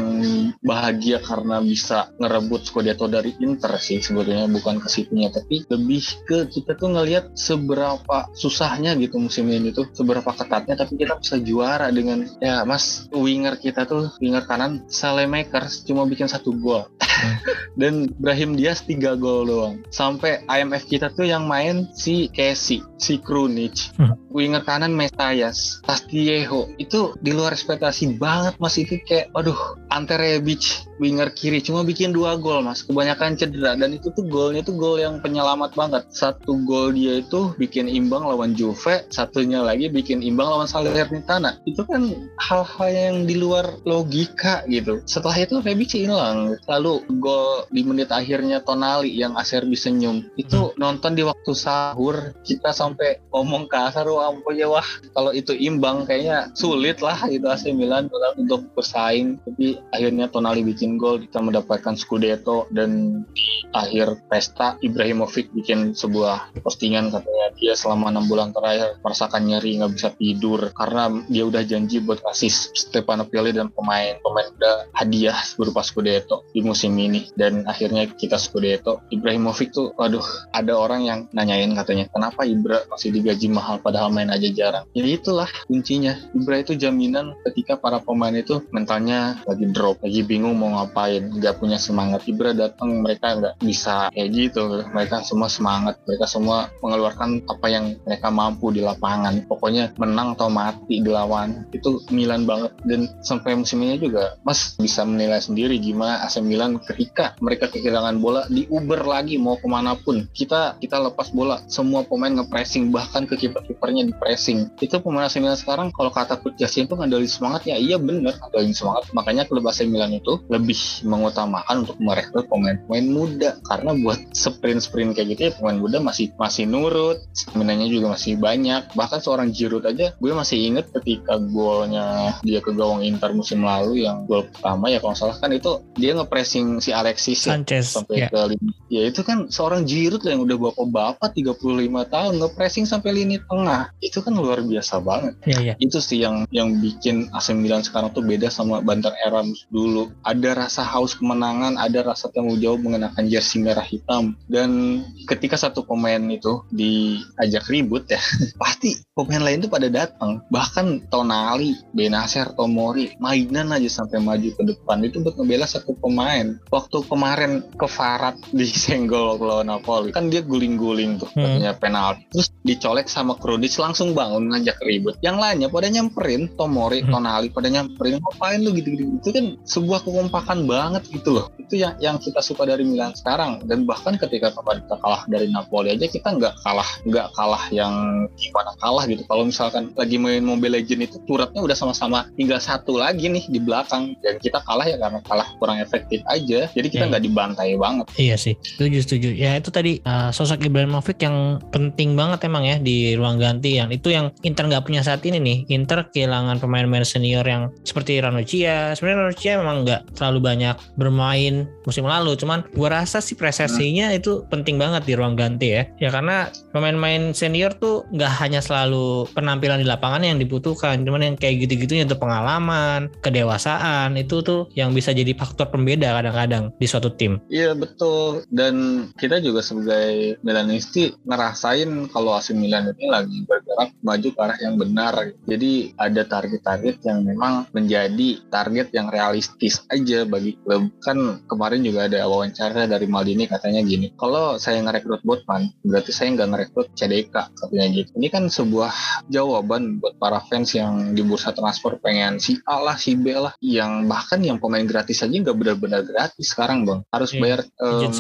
[0.62, 6.38] bahagia karena bisa ngerebut Scudetto dari Inter sih sebetulnya bukan ke situnya tapi lebih ke
[6.50, 10.76] kita tuh ngelihat seberapa susahnya gitu musim ini tuh seberapa ketatnya.
[10.80, 16.28] Tapi kita bisa juara dengan ya mas winger kita tuh winger kanan Salemakers cuma bikin
[16.32, 16.88] satu gol.
[17.80, 19.76] Dan Brahim Diaz tiga gol doang.
[19.92, 23.96] Sampai IMF kita tuh yang main si Casey si Krunic.
[23.96, 24.16] Hmm.
[24.36, 28.76] winger kanan Mesias Castillejo itu di luar ekspektasi banget mas.
[28.80, 29.58] Itu kayak aduh
[29.92, 30.64] Ante Rebic
[31.00, 32.84] winger kiri cuma bikin dua gol mas.
[32.84, 36.04] Kebanyakan cedera dan itu tuh golnya tuh gol yang penyelamat banget.
[36.12, 41.60] Satu gol dia itu bikin imbang lawan Juve satunya lagi bikin imbang lawan Salernitana.
[41.68, 45.02] Itu kan hal-hal yang di luar logika gitu.
[45.08, 46.60] Setelah itu Rebic hilang.
[46.68, 50.24] Lalu gol di menit akhirnya Tonali yang Acerbi senyum.
[50.36, 50.78] Itu hmm.
[50.78, 54.86] nonton di waktu sahur kita sampai ngomong kasar wah ampun ya wah.
[55.16, 59.42] Kalau itu imbang kayaknya sulit lah itu AC Milan untuk bersaing.
[59.42, 66.54] Tapi akhirnya Tonali bikin gol kita mendapatkan Scudetto dan di akhir pesta Ibrahimovic bikin sebuah
[66.62, 70.70] postingan katanya dia selama enam bulan terakhir merasakan nyeri nggak bisa tidur.
[70.76, 76.62] Karena dia udah janji buat kasih Stefano Pioli dan pemain-pemain udah hadiah berupa Scudetto di
[76.62, 77.32] musim ini.
[77.34, 79.04] Dan akhirnya kita Scudetto.
[79.10, 84.30] Ibrahimovic tuh waduh ada orang yang nanyain katanya kenapa Ibra masih digaji mahal padahal main
[84.30, 84.86] aja jarang?
[84.92, 86.16] Ya itulah kuncinya.
[86.36, 91.58] Ibra itu jaminan ketika para pemain itu mentalnya lagi drop lagi bingung mau ngapain nggak
[91.60, 92.24] punya semangat.
[92.26, 94.84] Ibra datang mereka nggak bisa kayak gitu.
[94.92, 96.00] Mereka semua semangat.
[96.08, 99.46] Mereka semua mengeluarkan apa yang mereka mampu di lapangan.
[99.46, 102.74] Pokoknya menang atau mati dilawan itu Milan banget.
[102.82, 108.18] Dan sampai musim ini juga Mas bisa menilai sendiri gimana AC Milan ketika mereka kehilangan
[108.18, 111.62] bola di Uber lagi mau ke mana pun kita kita lepas bola.
[111.70, 116.42] Semua pemain ngepressing bahkan ke kiper-kipernya di pressing itu pemain AC Milan sekarang kalau kata
[116.42, 119.06] Coach Justin itu ngandelin semangat ya iya bener ngandelin semangat.
[119.14, 120.65] Makanya klub AC Milan itu lebih
[121.06, 123.52] mengutamakan untuk merekrut pemain-pemain muda.
[123.68, 128.94] Karena buat sprint-sprint kayak gitu ya pemain muda masih masih nurut stamina juga masih banyak.
[128.96, 134.08] Bahkan seorang Giroud aja gue masih inget ketika golnya dia ke gawang Inter musim lalu
[134.08, 138.26] yang gol pertama ya kalau salah kan itu dia ngepressing si Alexis ya, Sanchez sampai
[138.26, 138.30] yeah.
[138.32, 138.72] ke lini.
[138.88, 143.92] Ya itu kan seorang Giroud yang udah bapak-bapak 35 tahun ngepressing sampai lini tengah.
[144.00, 145.34] Itu kan luar biasa banget.
[145.44, 145.76] Yeah, yeah.
[145.82, 150.12] itu sih yang yang bikin AC Milan sekarang tuh beda sama Banter era dulu.
[150.24, 154.40] Ada rasa haus kemenangan ada rasa tanggung jawab mengenakan jersey merah hitam.
[154.48, 158.22] Dan ketika satu pemain itu diajak ribut ya
[158.62, 160.44] pasti pemain lain tuh pada datang.
[160.48, 165.04] Bahkan Tonali Benacer Tomori mainan aja sampai maju ke depan.
[165.04, 166.56] Itu buat ngebela satu pemain.
[166.72, 171.42] Waktu kemarin ke Farad di senggol lawan Napoli kan dia guling-guling tuh hmm.
[171.42, 172.24] katanya penalti.
[172.32, 175.20] Terus dicolek sama Krunic langsung bangun ngajak ribut.
[175.20, 177.12] Yang lainnya pada nyamperin Tomori hmm.
[177.12, 179.20] Tonali pada nyamperin ngapain lu gitu-gitu.
[179.20, 181.46] Itu kan sebuah kekompakan banget gitu loh.
[181.58, 183.66] Itu yang yang kita suka dari Milan sekarang.
[183.66, 187.94] Dan bahkan ketika kemarin kita kalah dari Napoli aja kita nggak kalah nggak kalah yang
[188.38, 189.26] gimana kalah gitu.
[189.26, 193.58] Kalau misalkan lagi main Mobile Legend itu turutnya udah sama-sama tinggal satu lagi nih di
[193.58, 194.14] belakang.
[194.22, 196.70] Dan kita kalah ya karena kalah kurang efektif aja.
[196.70, 197.10] Jadi kita iya.
[197.10, 197.32] nggak yeah.
[197.34, 198.06] dibantai banget.
[198.22, 199.30] Iya sih setuju setuju.
[199.34, 203.90] Ya itu tadi uh, sosok Ibrahimovic yang penting banget emang ya di ruang ganti yang
[203.90, 205.58] itu yang Inter nggak punya saat ini nih.
[205.74, 212.08] Inter kehilangan pemain-pemain senior yang seperti Ranocchia sebenarnya Ranocchia memang nggak terlalu banyak bermain musim
[212.08, 212.38] lalu.
[212.40, 214.18] Cuman gua rasa sih presesinya hmm.
[214.20, 215.84] itu penting banget di ruang ganti ya.
[216.00, 221.04] Ya karena pemain-pemain senior tuh nggak hanya selalu penampilan di lapangan yang dibutuhkan.
[221.04, 226.72] Cuman yang kayak gitu-gitunya itu pengalaman kedewasaan itu tuh yang bisa jadi faktor pembeda kadang-kadang
[226.80, 227.38] di suatu tim.
[227.52, 228.48] Iya betul.
[228.48, 234.60] Dan kita juga sebagai Milanisti ngerasain kalau AC Milan ini lagi bergerak maju ke arah
[234.64, 235.14] yang benar.
[235.50, 242.08] Jadi ada target-target yang memang menjadi target yang realistis aja bagi klub kan kemarin juga
[242.08, 247.36] ada wawancara dari Maldini katanya gini kalau saya ngerekrut Botman berarti saya nggak ngerekrut CDK
[247.52, 252.56] katanya gitu ini kan sebuah jawaban buat para fans yang di bursa transfer pengen si
[252.64, 256.88] A lah si B lah yang bahkan yang pemain gratis aja nggak benar-benar gratis sekarang
[256.88, 257.42] bang harus yeah.
[257.42, 258.14] bayar um,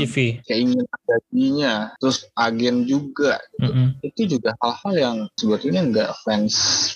[0.44, 3.70] keinginan gajinya terus agen juga gitu.
[3.70, 3.88] mm -hmm.
[4.02, 6.56] itu juga hal-hal yang sebetulnya nggak fans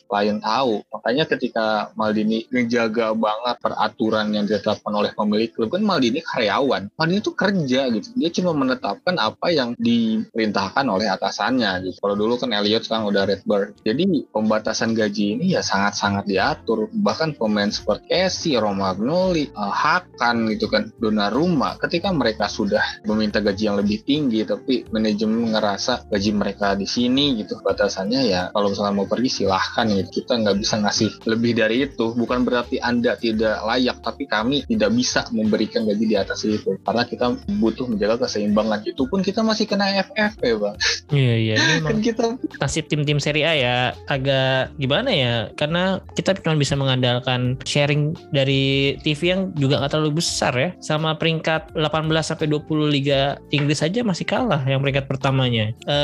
[0.09, 6.21] lain tahu makanya ketika Maldini ngejaga banget peraturan yang ditetapkan oleh pemilik klub kan Maldini
[6.23, 6.93] karyawan.
[6.95, 8.07] Maldini itu kerja gitu.
[8.15, 11.97] Dia cuma menetapkan apa yang diperintahkan oleh atasannya gitu.
[12.01, 16.89] Kalau dulu kan Elliot sekarang udah Redbird jadi pembatasan gaji ini ya sangat-sangat diatur.
[16.91, 23.69] Bahkan pemain seperti Casey, Romagnoli, uh, Hakan gitu kan Donnarumma ketika mereka sudah meminta gaji
[23.69, 28.93] yang lebih tinggi tapi manajemen ngerasa gaji mereka di sini gitu batasannya ya kalau misalnya
[28.93, 30.23] mau pergi silahkan gitu.
[30.23, 32.13] Kita nggak bisa ngasih lebih dari itu.
[32.13, 36.79] Bukan berarti anda tidak layak tapi kami bisa memberikan gaji di atas itu.
[36.87, 38.87] Karena kita butuh menjaga keseimbangan.
[38.87, 40.75] Itu pun kita masih kena FF ya bang
[41.11, 41.55] iya iya.
[41.85, 43.75] Kan kita nasib tim-tim Serie A ya
[44.07, 45.33] agak gimana ya?
[45.57, 50.69] Karena kita cuma bisa mengandalkan sharing dari TV yang juga nggak terlalu besar ya.
[50.79, 55.73] Sama peringkat 18 sampai 20 Liga Inggris saja masih kalah yang peringkat pertamanya.
[55.85, 55.95] E,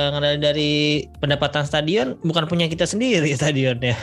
[0.41, 3.95] dari pendapatan stadion bukan punya kita sendiri stadionnya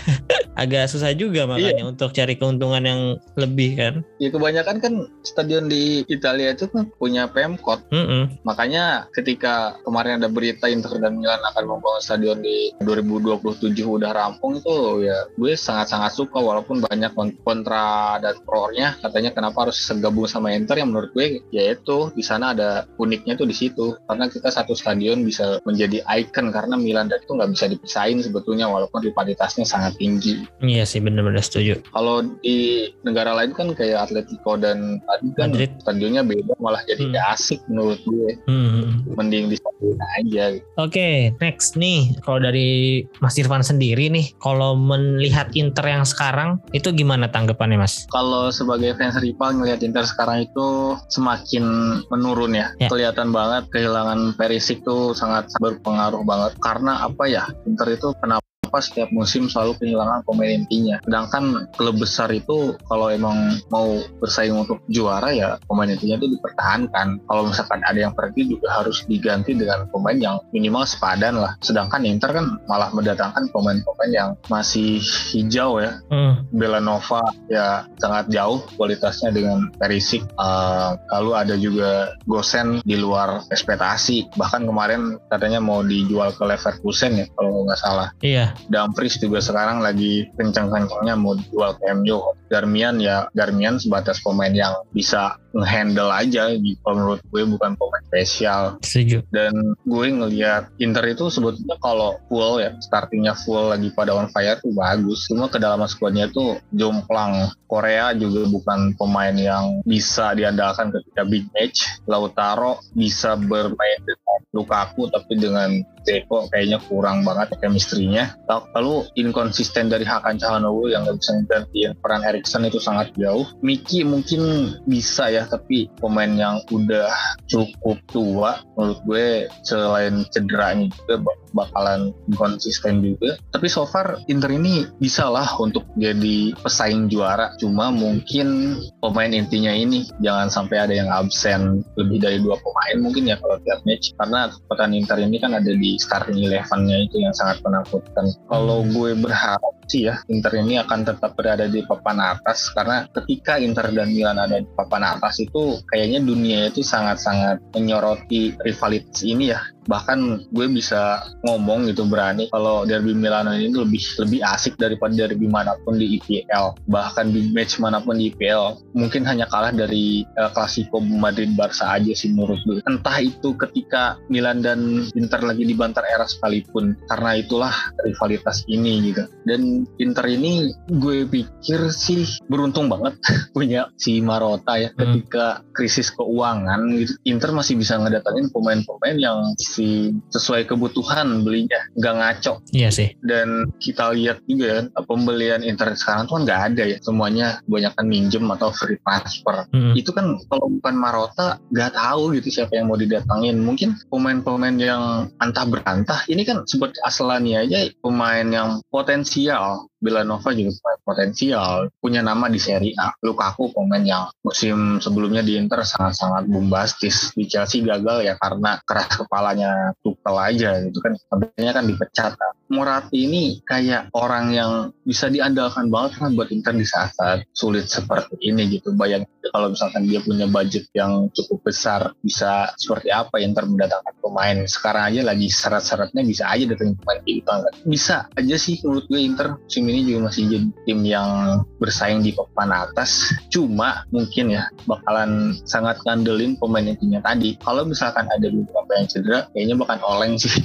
[0.55, 1.89] agak susah juga makanya iya.
[1.89, 3.01] untuk cari keuntungan yang
[3.41, 3.95] lebih kan.
[4.21, 4.95] Ya kebanyakan kan
[5.25, 7.85] stadion di Italia itu kan punya Pemkot.
[7.93, 8.23] Mm -hmm.
[8.45, 14.61] makanya ketika kemarin ada berita Inter dan Milan akan membangun stadion di 2027 udah rampung
[14.61, 18.97] itu ya gue sangat-sangat suka walaupun banyak kontra dan pro-nya.
[19.01, 20.77] Katanya kenapa harus segabung sama Inter?
[20.77, 23.97] Yang menurut gue ya itu di sana ada uniknya tuh di situ.
[24.05, 28.69] Karena kita satu stadion bisa menjadi ikon karena Milan dan itu nggak bisa dipisahin sebetulnya
[28.69, 31.83] walaupun rivalitasnya sangat tinggi Iya sih benar-benar setuju.
[31.91, 35.71] Kalau di negara lain kan kayak Atletico dan Madrid kan Madrid.
[35.81, 37.35] stadionnya beda malah jadi Hmm.
[37.35, 38.31] asik menurut gue.
[38.47, 39.03] Hmm.
[39.19, 40.45] Mending di stadion aja.
[40.79, 42.15] Oke, next nih.
[42.23, 48.07] Kalau dari Mas Irfan sendiri nih, kalau melihat Inter yang sekarang itu gimana tanggapannya, Mas?
[48.09, 51.65] Kalau sebagai fans rival ngelihat Inter sekarang itu semakin
[52.09, 52.71] menurun ya.
[52.79, 52.89] Ya.
[52.89, 56.55] Kelihatan banget kehilangan Perisic tuh sangat berpengaruh banget.
[56.61, 57.45] Karena apa ya?
[57.65, 58.45] Inter itu kenapa
[58.81, 60.97] setiap musim selalu kehilangan pemain intinya.
[61.05, 67.21] Sedangkan klub besar itu kalau emang mau bersaing untuk juara ya pemain intinya itu dipertahankan.
[67.27, 71.59] Kalau misalkan ada yang pergi juga harus diganti dengan pemain yang minimal sepadan lah.
[71.61, 75.03] Sedangkan Inter kan malah mendatangkan pemain-pemain yang masih
[75.35, 75.99] hijau ya.
[76.09, 76.47] Hmm.
[76.55, 80.23] Belanova ya sangat jauh kualitasnya dengan Perisic.
[80.39, 84.37] Uh, lalu ada juga Gosen di luar ekspektasi.
[84.37, 88.09] Bahkan kemarin katanya mau dijual ke Leverkusen ya kalau nggak salah.
[88.23, 88.55] Iya.
[88.71, 92.21] Dumfries juga sekarang lagi kencang-kencangnya mau dijual ke MU.
[92.53, 96.85] Darmian ya Darmian sebatas pemain yang bisa ngehandle aja gitu.
[96.85, 99.25] Menurut gue bukan pemain spesial Setuju.
[99.33, 99.57] dan
[99.89, 104.69] gue ngelihat Inter itu sebetulnya kalau full ya startingnya full lagi pada on fire tuh
[104.77, 111.49] bagus cuma kedalaman squadnya tuh jomplang Korea juga bukan pemain yang bisa diandalkan ketika big
[111.57, 118.35] match Lautaro bisa bermain dengan Lukaku tapi dengan Zeko kayaknya kurang banget chemistry-nya.
[118.47, 123.47] Lalu inkonsisten dari Hakan Calhanoglu yang gak bisa menggantiin peran Erikson itu sangat jauh.
[123.63, 127.11] Miki mungkin bisa ya tapi pemain yang udah
[127.47, 129.27] cukup tua menurut gue
[129.63, 133.37] selain cederanya juga bak- bakalan konsisten juga.
[133.53, 137.53] Tapi so far Inter ini bisa lah untuk jadi pesaing juara.
[137.61, 143.29] Cuma mungkin pemain intinya ini jangan sampai ada yang absen lebih dari dua pemain mungkin
[143.29, 144.17] ya kalau tiap match.
[144.17, 148.31] Karena kekuatan Inter ini kan ada di starting eleven-nya itu yang sangat menakutkan.
[148.49, 153.61] Kalau gue berharap sih ya Inter ini akan tetap berada di papan atas karena ketika
[153.61, 159.53] Inter dan Milan ada di papan atas itu kayaknya dunia itu sangat-sangat menyoroti rivalitas ini
[159.53, 165.13] ya bahkan gue bisa ngomong gitu berani kalau derby Milano ini lebih lebih asik daripada
[165.13, 169.75] derby mana pun di IPL bahkan di match mana pun di IPL mungkin hanya kalah
[169.75, 172.81] dari El Clasico Madrid Barca aja sih menurut gue.
[172.89, 177.75] Entah itu ketika Milan dan Inter lagi di bantar era sekalipun karena itulah
[178.07, 179.27] rivalitas ini gitu.
[179.45, 183.19] Dan Inter ini gue pikir sih beruntung banget
[183.57, 185.19] punya si Marotta ya Hmm.
[185.19, 189.39] ketika krisis keuangan gitu Inter masih bisa ngedatangin pemain-pemain yang
[189.73, 192.61] si sesuai kebutuhan belinya nggak ngaco.
[192.77, 193.17] Iya sih.
[193.25, 196.99] dan kita lihat juga kan pembelian Inter sekarang tuh kan nggak ada ya.
[197.01, 199.65] Semuanya kebanyakan minjem atau free transfer.
[199.73, 199.95] Hmm.
[199.97, 205.03] itu kan kalau bukan Marotta nggak tahu gitu siapa yang mau didatangin mungkin pemain-pemain yang
[205.39, 212.51] antah berantah ini kan seperti Aslani aja pemain yang potensial Belanova juga potensial punya nama
[212.51, 213.15] di Serie A.
[213.23, 217.31] Lukaku pemain yang musim sebelumnya di Inter sangat-sangat bombastis.
[217.39, 221.15] Di Chelsea gagal ya karena keras kepalanya Tuchel aja gitu kan.
[221.15, 222.33] Sebenarnya kan dipecat
[222.73, 224.73] Morati ini kayak orang yang
[225.05, 228.97] bisa diandalkan banget kan buat Inter di saat-saat sulit seperti ini gitu.
[228.97, 234.57] Bayangin kalau misalkan dia punya budget yang cukup besar, bisa seperti apa Inter mendatangkan pemain.
[234.65, 237.75] Sekarang aja lagi syarat-syaratnya bisa aja datangin pemain gitu kan.
[237.85, 241.31] Bisa aja sih menurut gue Inter musim ini juga masih jadi tim yang
[241.77, 243.37] bersaing di papan atas.
[243.53, 247.61] Cuma mungkin ya bakalan sangat ngandelin pemain intinya tadi.
[247.61, 250.57] Kalau misalkan ada beberapa yang cedera, kayaknya bakal oleng sih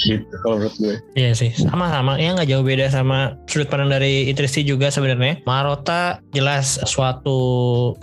[0.00, 0.96] gitu kalau menurut gue.
[1.16, 2.20] Iya sih, sama-sama.
[2.20, 5.40] Ya nggak jauh beda sama sudut pandang dari Itristi juga sebenarnya.
[5.48, 7.38] Marota jelas suatu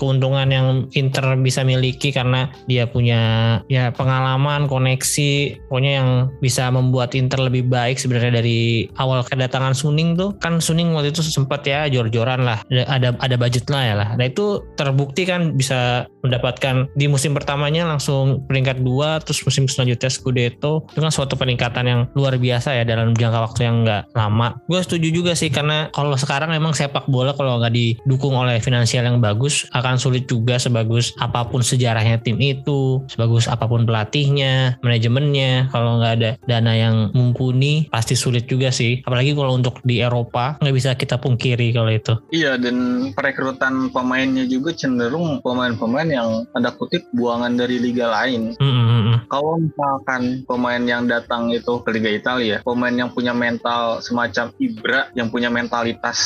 [0.01, 0.67] keuntungan yang
[0.97, 3.21] Inter bisa miliki karena dia punya
[3.69, 6.09] ya pengalaman, koneksi, pokoknya yang
[6.41, 11.21] bisa membuat Inter lebih baik sebenarnya dari awal kedatangan Suning tuh kan Suning waktu itu
[11.21, 14.09] sempat ya jor-joran lah, ada ada, budget lah ya lah.
[14.17, 20.09] Nah itu terbukti kan bisa mendapatkan di musim pertamanya langsung peringkat dua, terus musim selanjutnya
[20.09, 24.57] Scudetto itu kan suatu peningkatan yang luar biasa ya dalam jangka waktu yang nggak lama.
[24.65, 29.05] Gue setuju juga sih karena kalau sekarang memang sepak bola kalau nggak didukung oleh finansial
[29.05, 34.79] yang bagus akan sulit juga sebagus apa pun sejarahnya tim itu, sebagus apa pun pelatihnya,
[34.81, 35.69] manajemennya.
[35.71, 39.01] Kalau nggak ada dana yang mumpuni pasti sulit juga sih.
[39.05, 42.13] Apalagi kalau untuk di Eropa nggak bisa kita pungkiri kalau itu.
[42.33, 48.53] Iya dan perekrutan pemainnya juga cenderung pemain-pemain yang tanda kutip buangan dari liga lain.
[48.57, 49.17] Mm, mm, mm.
[49.29, 55.09] Kalau misalkan pemain yang datang itu ke Liga Italia, pemain yang punya mental semacam Ibra,
[55.17, 56.19] yang punya mentalitas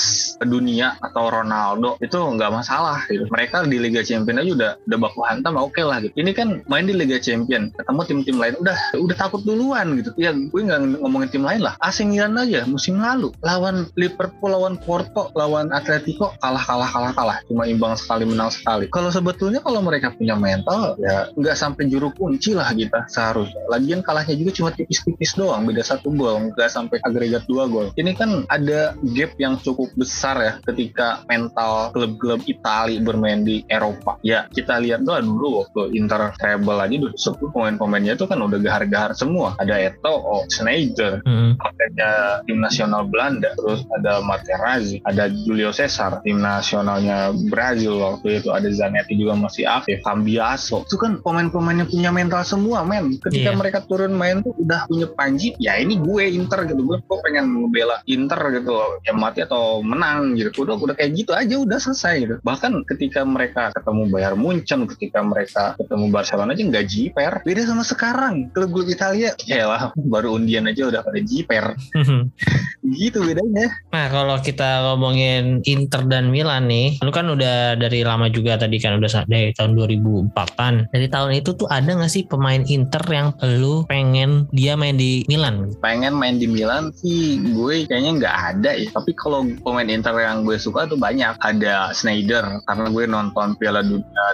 [0.44, 3.30] dunia atau Ronaldo, itu nggak masalah gitu.
[3.32, 6.14] Mereka di Liga Champions aja udah udah baku hantam oke lah gitu.
[6.18, 10.12] Ini kan main di Liga Champions, ketemu tim-tim lain udah udah takut duluan gitu.
[10.18, 11.78] Ya gue nggak ngomongin tim lain lah.
[11.80, 17.38] AC Milan aja musim lalu lawan Liverpool, lawan Porto, lawan Atletico kalah kalah kalah kalah,
[17.46, 18.90] cuma imbang sekali menang sekali.
[18.90, 23.62] Kalau sebetulnya kalau mereka punya mental ya nggak sampai juru kunci lah kita seharusnya.
[23.70, 27.94] Lagian kalahnya juga cuma tipis-tipis doang, beda satu gol, nggak sampai agregat dua gol.
[27.94, 34.18] Ini kan ada gap yang cukup besar ya ketika mental klub-klub Italia bermain di Eropa.
[34.26, 38.60] Ya kita lihat tuh dulu waktu Inter treble aja dulu sepuluh pemain-pemainnya itu kan udah
[38.60, 39.54] gahar-gahar semua.
[39.62, 42.44] Ada Eto, oh, Schneider, mm -hmm.
[42.50, 48.68] tim nasional Belanda, terus ada Materazzi, ada Julio Cesar, tim nasionalnya Brazil waktu itu, ada
[48.72, 50.88] Zanetti juga masih aktif, Cambiaso.
[50.88, 53.20] Itu kan pemain-pemain yang punya mental semua, men.
[53.20, 53.58] Ketika yeah.
[53.58, 57.52] mereka turun main tuh udah punya panji, ya ini gue Inter gitu, gue kok pengen
[57.52, 60.64] membela Inter gitu, ya mati atau menang gitu.
[60.64, 62.36] Udah udah kayak gitu aja udah selesai gitu.
[62.48, 67.34] Bahkan ketika mereka ketemu Bayar Munchen, ketika mereka ketemu Barcelona aja nggak jiper.
[67.44, 71.76] Beda sama sekarang klub-klub Italia, ya lah baru undian aja udah pada jiper.
[72.88, 73.68] gitu bedanya.
[73.92, 78.80] Nah kalau kita ngomongin Inter dan Milan nih, lu kan udah dari lama juga tadi
[78.80, 80.94] kan udah dari tahun 2004an.
[80.96, 85.07] Dari tahun itu tuh ada nggak sih pemain Inter yang lu pengen dia main di
[85.28, 85.74] Milan?
[85.84, 88.88] Pengen main di Milan sih gue kayaknya nggak ada ya.
[88.92, 91.36] Tapi kalau pemain Inter yang gue suka tuh banyak.
[91.38, 94.26] Ada Schneider karena gue nonton Piala Dunia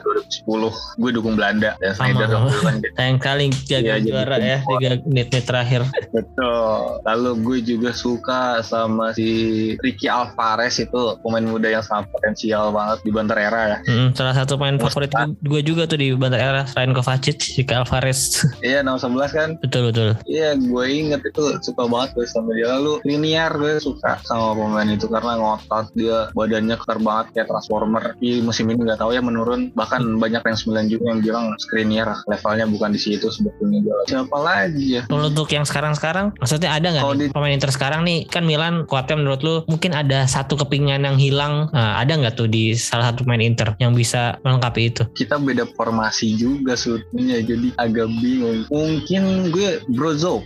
[0.47, 0.99] 2010.
[1.01, 2.47] Gue dukung Belanda dan Schneider dong.
[2.97, 5.81] Sayang kali jaga ya, juara ya tiga menit-menit terakhir.
[6.11, 7.01] Betul.
[7.03, 13.03] Lalu gue juga suka sama si Ricky Alvarez itu pemain muda yang sangat potensial banget
[13.05, 13.77] di Banter Era ya.
[13.85, 15.11] Hmm, salah satu pemain favorit
[15.43, 18.43] gue juga tuh di Banter Era selain Kovacic, Ricky Alvarez.
[18.65, 19.49] iya, nomor 11 kan?
[19.59, 20.09] Betul betul.
[20.25, 22.75] Iya, gue inget itu suka banget gue sama dia.
[22.79, 28.15] Lalu Liniar gue suka sama pemain itu karena ngotot dia badannya kekar banget kayak transformer.
[28.17, 29.73] Di musim ini nggak tahu ya menurun.
[29.75, 33.81] Bahkan banyak yang sembilan juga yang bilang Skriniar levelnya bukan di situ sebetulnya.
[34.07, 35.01] Siapa lagi ya?
[35.07, 37.25] Kalau untuk yang sekarang-sekarang, maksudnya ada nggak di...
[37.33, 38.25] pemain Inter sekarang nih?
[38.29, 41.69] Kan Milan kuatnya menurut lu mungkin ada satu kepingan yang hilang.
[41.73, 45.03] Nah, ada nggak tuh di salah satu pemain Inter yang bisa melengkapi itu?
[45.13, 48.65] Kita beda formasi juga sebetulnya, jadi agak bingung.
[48.69, 49.81] Mungkin gue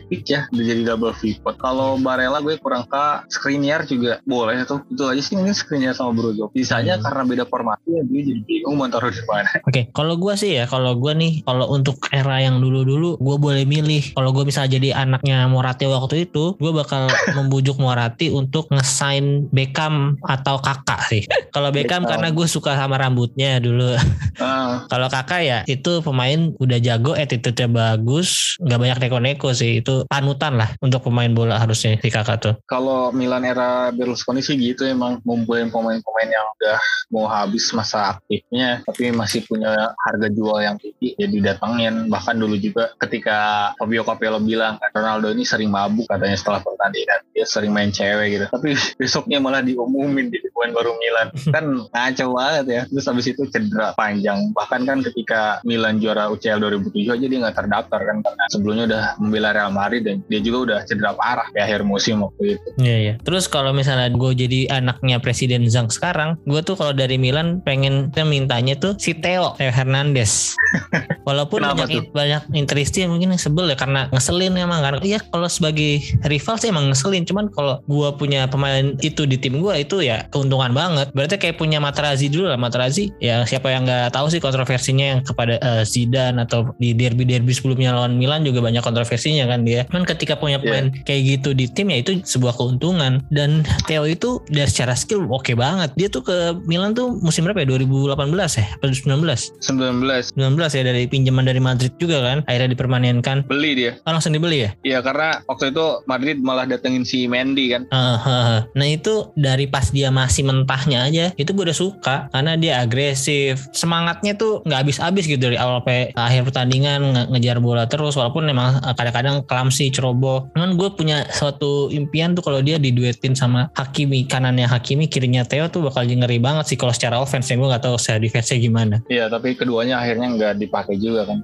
[0.07, 1.55] Brozovic ya, udah jadi double pivot.
[1.59, 4.79] Kalau Barella gue kurang ke Skriniar juga boleh tuh.
[4.87, 6.55] Itu aja sih mungkin Skriniar sama Brozovic.
[6.55, 7.03] Sisanya hmm.
[7.03, 9.51] karena beda formasi ya gue jadi bingung mau taruh di mana.
[9.67, 9.83] Oke, okay.
[9.91, 14.15] kalau gue sih ya, kalau gue nih, kalau untuk era yang dulu-dulu, gue boleh milih.
[14.15, 20.15] Kalau gue misalnya jadi anaknya Morati waktu itu, gue bakal membujuk Morati untuk ngesign Beckham
[20.23, 21.27] atau kakak sih.
[21.51, 23.91] Kalau Beckham, Beckham karena gue suka sama rambutnya dulu.
[24.39, 24.79] Uh.
[24.91, 29.83] Kalau kakak ya itu pemain udah jago, attitude-nya bagus, nggak banyak neko-neko sih.
[29.83, 32.53] Itu panutan lah untuk pemain bola harusnya si kakak tuh.
[32.69, 36.77] Kalau Milan era Berlusconi sih gitu emang ngumpulin pemain-pemain yang udah
[37.09, 42.11] mau habis masa aktifnya, tapi masih punya harga jual yang tinggi, ya didatengin.
[42.11, 47.45] Bahkan dulu juga ketika Fabio Capello bilang Ronaldo ini sering mabuk katanya setelah pertandingan, dia
[47.47, 48.45] sering main cewek gitu.
[48.51, 53.41] Tapi besoknya malah diumumin di pemain baru Milan kan ngaco banget ya terus habis itu
[53.47, 58.43] cedera panjang bahkan kan ketika Milan juara UCL 2007 aja dia nggak terdaftar kan karena
[58.51, 62.59] sebelumnya udah membela Real Madrid dan dia juga udah cedera parah di akhir musim waktu
[62.59, 66.91] itu iya iya terus kalau misalnya gue jadi anaknya Presiden Zhang sekarang gue tuh kalau
[66.91, 70.53] dari Milan pengen mintanya tuh si Theo Theo Hernandez
[71.27, 72.03] walaupun banyak tuh?
[72.11, 76.69] banyak interisti yang mungkin sebel ya karena ngeselin emang karena iya kalau sebagai rival sih
[76.69, 81.13] emang ngeselin cuman kalau gue punya pemain itu di tim gue itu ya keuntungan banget.
[81.13, 82.59] Berarti kayak punya Materazzi dulu lah.
[82.59, 87.53] Materazzi ya siapa yang nggak tahu sih kontroversinya yang kepada uh, Zidane atau di derby-derby
[87.53, 89.76] sebelumnya lawan Milan juga banyak kontroversinya kan dia.
[89.85, 91.05] Kan ketika punya pemain yeah.
[91.05, 93.21] kayak gitu di tim ya itu sebuah keuntungan.
[93.29, 95.93] Dan Theo itu dari secara skill oke okay banget.
[95.93, 97.69] Dia tuh ke Milan tuh musim berapa ya?
[97.69, 98.17] 2018
[98.57, 98.65] ya?
[98.81, 99.61] Atau 19?
[99.61, 100.39] 19.
[100.39, 102.37] 19 ya dari pinjaman dari Madrid juga kan.
[102.49, 103.45] Akhirnya dipermanenkan.
[103.45, 103.91] Beli dia.
[104.07, 104.69] Oh, langsung dibeli ya?
[104.81, 107.85] Iya karena waktu itu Madrid malah datengin si Mendy kan.
[107.91, 112.53] Uh, uh, Nah itu dari pas dia masih mentahnya aja itu gue udah suka karena
[112.55, 117.83] dia agresif semangatnya tuh nggak habis-habis gitu dari awal sampai akhir pertandingan nge ngejar bola
[117.89, 120.47] terus walaupun memang eh, kadang-kadang klamsi ceroboh.
[120.55, 125.67] Cuman gue punya suatu impian tuh kalau dia diduetin sama Hakimi kanannya Hakimi kirinya Theo
[125.67, 129.03] tuh bakal ngeri banget sih kalau secara offense gue nggak tahu secara defense gimana.
[129.11, 131.43] Iya tapi keduanya akhirnya nggak dipakai juga kan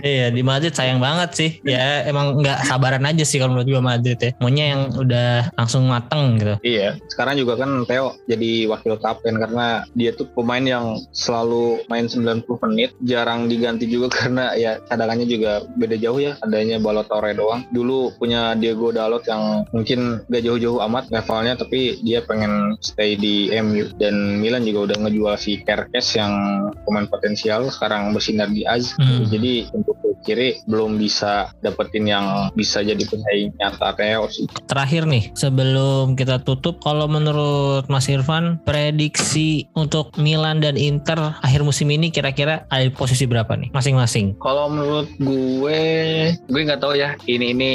[0.00, 1.50] iya di Madrid sayang banget sih.
[1.66, 4.30] Ya emang nggak sabaran aja sih kalau menurut gue Madrid ya.
[4.40, 6.54] Maunya yang udah langsung mateng gitu.
[6.64, 12.06] Iya sekarang juga kan Theo jadi wakil kapten karena dia tuh pemain yang selalu main
[12.06, 16.36] 90 menit jarang diganti juga karena ya cadangannya juga beda jauh ya.
[16.44, 17.66] Adanya Balotore doang.
[17.70, 23.52] Dulu punya Diego Dalot yang mungkin gak jauh-jauh amat levelnya tapi dia pengen stay di
[23.60, 26.32] MU dan Milan juga udah ngejual si Kerkes yang
[26.84, 27.68] pemain potensial.
[27.68, 29.24] Sekarang bersinar di Az hmm.
[29.32, 34.46] jadi untuk kiri belum bisa dapetin yang bisa jadi pesaing nyata Theo sih.
[34.68, 41.64] Terakhir nih sebelum kita tutup kalau menurut Mas Irfan prediksi untuk Milan dan Inter akhir
[41.64, 44.36] musim ini kira-kira ada di posisi berapa nih masing-masing?
[44.42, 45.82] Kalau menurut gue
[46.36, 47.72] gue nggak tahu ya ini ini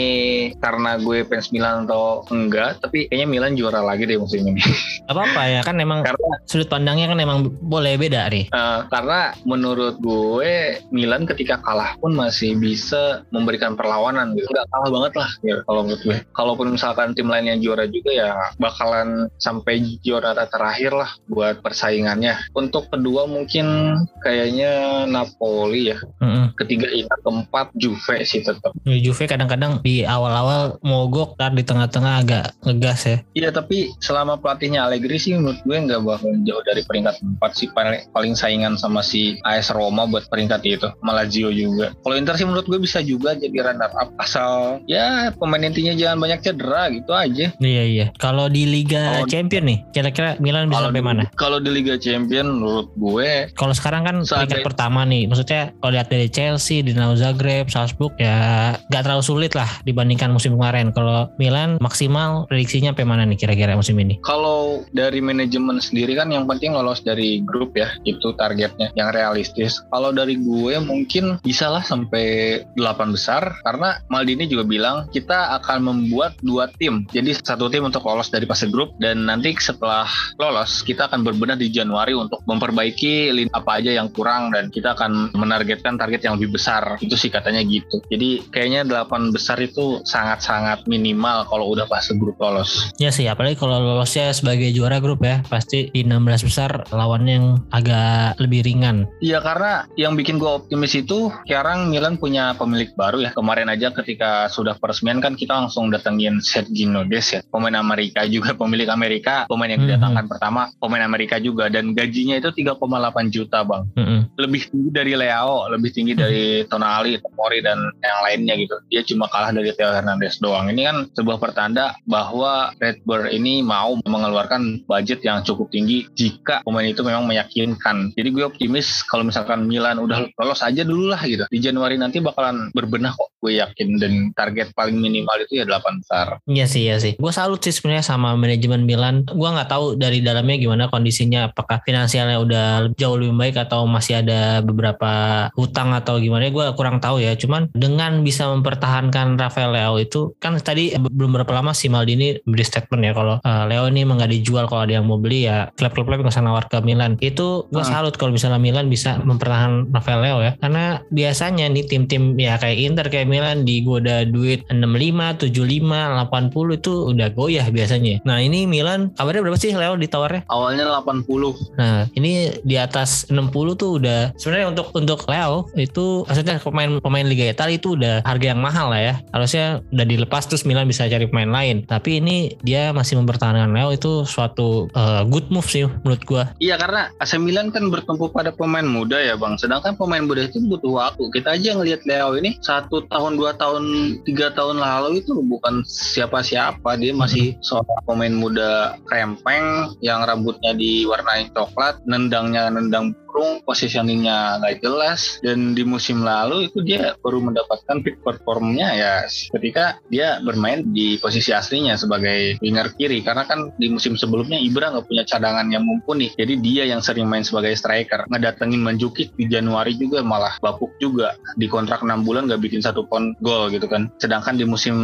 [0.59, 4.61] karena gue fans Milan atau enggak tapi kayaknya Milan juara lagi deh musim ini.
[5.09, 8.51] Apa apa ya kan emang karena, sudut pandangnya kan emang boleh beda nih.
[8.51, 14.51] Uh, karena menurut gue Milan ketika kalah pun masih masih bisa memberikan perlawanan gitu.
[14.51, 16.17] Gak kalah banget lah ya kalau menurut gue.
[16.35, 22.35] Kalaupun misalkan tim lain yang juara juga ya bakalan sampai juara terakhir lah buat persaingannya.
[22.51, 25.97] Untuk kedua mungkin kayaknya Napoli ya.
[26.19, 26.45] Mm-hmm.
[26.59, 28.75] Ketiga Inter, keempat Juve sih tetap.
[28.83, 33.17] Ya, Juve kadang-kadang di awal-awal mogok, tar di tengah-tengah agak ngegas ya.
[33.31, 37.71] Iya tapi selama pelatihnya Allegri sih menurut gue nggak bakal jauh dari peringkat empat sih
[37.71, 40.91] paling, paling saingan sama si AS Roma buat peringkat itu.
[40.99, 41.95] Malah Lazio juga.
[42.05, 46.17] Kalau Inter sih menurut gue bisa juga jadi runner up asal ya pemain intinya jangan
[46.17, 47.53] banyak cedera gitu aja.
[47.61, 48.05] Iya iya.
[48.17, 51.29] Kalau di Liga kalo, Champion nih, kira-kira Milan bisa sampai mana?
[51.37, 56.09] Kalau di Liga Champion menurut gue kalau sekarang kan peringkat pertama nih, maksudnya kalau lihat
[56.09, 60.89] dari Chelsea, Dinamo Zagreb, Salzburg ya nggak terlalu sulit lah dibandingkan musim kemarin.
[60.97, 64.17] Kalau Milan maksimal prediksinya sampai mana nih kira-kira musim ini?
[64.25, 69.77] Kalau dari manajemen sendiri kan yang penting lolos dari grup ya, itu targetnya yang realistis.
[69.93, 75.59] Kalau dari gue mungkin bisa lah sampai sampai delapan besar karena Maldini juga bilang kita
[75.59, 77.03] akan membuat dua tim.
[77.11, 80.07] Jadi satu tim untuk lolos dari fase grup dan nanti setelah
[80.39, 85.35] lolos kita akan berbenah di Januari untuk memperbaiki apa aja yang kurang dan kita akan
[85.35, 86.95] menargetkan target yang lebih besar.
[87.03, 87.99] Itu sih katanya gitu.
[88.07, 92.95] Jadi kayaknya delapan besar itu sangat-sangat minimal kalau udah fase grup lolos.
[92.95, 97.47] Ya sih, apalagi kalau lolosnya sebagai juara grup ya, pasti di 16 besar lawannya yang
[97.75, 99.03] agak lebih ringan.
[99.19, 103.33] Iya karena yang bikin gue optimis itu sekarang Milan Milan punya pemilik baru ya.
[103.33, 107.41] Kemarin aja ketika sudah peresmian kan kita langsung datengin Sergio Des ya.
[107.49, 109.49] Pemain Amerika juga, pemilik Amerika.
[109.49, 110.29] Pemain yang didatangkan mm -hmm.
[110.37, 111.65] pertama, pemain Amerika juga.
[111.65, 113.89] Dan gajinya itu 3,8 juta bang.
[113.97, 114.19] Mm -hmm.
[114.37, 116.29] Lebih tinggi dari Leo, lebih tinggi mm -hmm.
[116.29, 118.75] dari Tonali, Tomori, dan yang lainnya gitu.
[118.93, 120.69] Dia cuma kalah dari Theo Hernandez doang.
[120.69, 126.61] Ini kan sebuah pertanda bahwa Red Bull ini mau mengeluarkan budget yang cukup tinggi jika
[126.61, 128.13] pemain itu memang meyakinkan.
[128.13, 131.49] Jadi gue optimis kalau misalkan Milan udah lolos aja dulu lah gitu.
[131.49, 135.65] Di Januari Januari nanti bakalan berbenah kok gue yakin dan target paling minimal itu ya
[135.69, 136.27] 8 besar.
[136.49, 137.13] Iya sih iya sih.
[137.15, 139.23] Gue salut sih sebenarnya sama manajemen Milan.
[139.29, 142.67] Gue nggak tahu dari dalamnya gimana kondisinya apakah finansialnya udah
[142.97, 147.37] jauh lebih baik atau masih ada beberapa hutang atau gimana gue kurang tahu ya.
[147.37, 152.65] Cuman dengan bisa mempertahankan Rafael Leo itu kan tadi belum berapa lama si Maldini beri
[152.65, 155.69] statement ya kalau uh, Leo ini emang gak dijual kalau ada yang mau beli ya
[155.77, 157.21] klub-klub nggak usah nawar ke Milan.
[157.21, 157.93] Itu gue hmm.
[157.93, 160.51] salut kalau misalnya Milan bisa mempertahankan Rafael Leo ya.
[160.57, 166.93] Karena biasanya nih tim-tim ya kayak Inter kayak Milan digoda duit 65, 75, 80 itu
[167.11, 168.23] udah goyah biasanya.
[168.23, 170.47] Nah ini Milan kabarnya berapa sih Leo ditawarnya?
[170.47, 171.75] Awalnya 80.
[171.75, 177.25] Nah ini di atas 60 tuh udah sebenarnya untuk untuk Leo itu maksudnya pemain pemain
[177.25, 179.13] Liga Italia itu udah harga yang mahal lah ya.
[179.35, 181.83] Harusnya udah dilepas terus Milan bisa cari pemain lain.
[181.83, 186.43] Tapi ini dia masih mempertahankan Leo itu suatu uh, good move sih menurut gua.
[186.61, 189.57] Iya karena AC Milan kan bertumpu pada pemain muda ya bang.
[189.57, 191.23] Sedangkan pemain muda itu butuh waktu.
[191.33, 193.83] Kita aja ngelihat Leo ini satu tahun dua tahun
[194.27, 196.99] tiga tahun lalu itu bukan siapa-siapa.
[197.01, 204.79] Dia masih seorang pemain muda krempeng yang rambutnya diwarnai coklat nendangnya nendang burung positioningnya nggak
[204.79, 205.43] jelas.
[205.43, 211.19] Dan di musim lalu itu dia baru mendapatkan peak performnya ya ketika dia bermain di
[211.19, 213.19] posisi aslinya sebagai winger kiri.
[213.27, 216.31] Karena kan di musim sebelumnya Ibra nggak punya cadangan yang mumpuni.
[216.39, 218.23] Jadi dia yang sering main sebagai striker.
[218.31, 221.35] Ngedatengin Manjukic di Januari juga malah bapuk juga.
[221.59, 224.07] Di kontrak 6 bulan gak bikin satu pon gol gitu kan.
[224.15, 224.95] Sedangkan di musim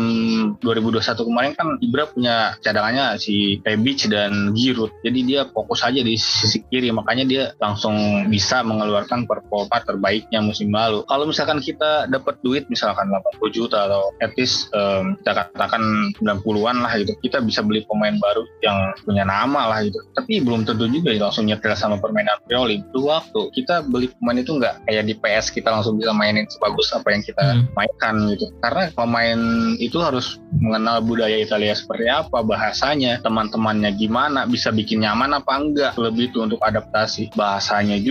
[0.63, 4.93] 2021 kemarin kan Ibra punya cadangannya si Rebic dan Giroud.
[5.03, 6.93] Jadi dia fokus aja di sisi kiri.
[6.93, 11.01] Makanya dia langsung bisa mengeluarkan performa terbaiknya musim lalu.
[11.07, 15.81] Kalau misalkan kita dapat duit misalkan 80 juta atau at least um, kita katakan
[16.19, 17.13] 90-an lah gitu.
[17.23, 19.97] Kita bisa beli pemain baru yang punya nama lah gitu.
[20.13, 22.83] Tapi belum tentu juga ya, langsung nyetel sama permainan Pioli.
[22.91, 26.91] Dulu waktu kita beli pemain itu nggak kayak di PS kita langsung bisa mainin sebagus
[26.91, 27.71] apa yang kita hmm.
[27.77, 28.45] mainkan gitu.
[28.59, 29.39] Karena pemain
[29.79, 35.91] itu harus mengenal budaya Italia seperti apa, bahasanya, teman-temannya gimana, bisa bikin nyaman apa enggak.
[35.95, 38.10] Lebih itu untuk adaptasi bahasanya juga,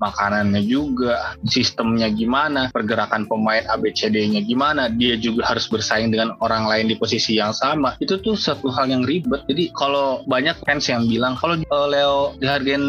[0.00, 6.86] makanannya juga, sistemnya gimana, pergerakan pemain ABCD-nya gimana, dia juga harus bersaing dengan orang lain
[6.92, 7.98] di posisi yang sama.
[8.00, 9.44] Itu tuh satu hal yang ribet.
[9.50, 12.84] Jadi kalau banyak fans yang bilang kalau uh, Leo dihargain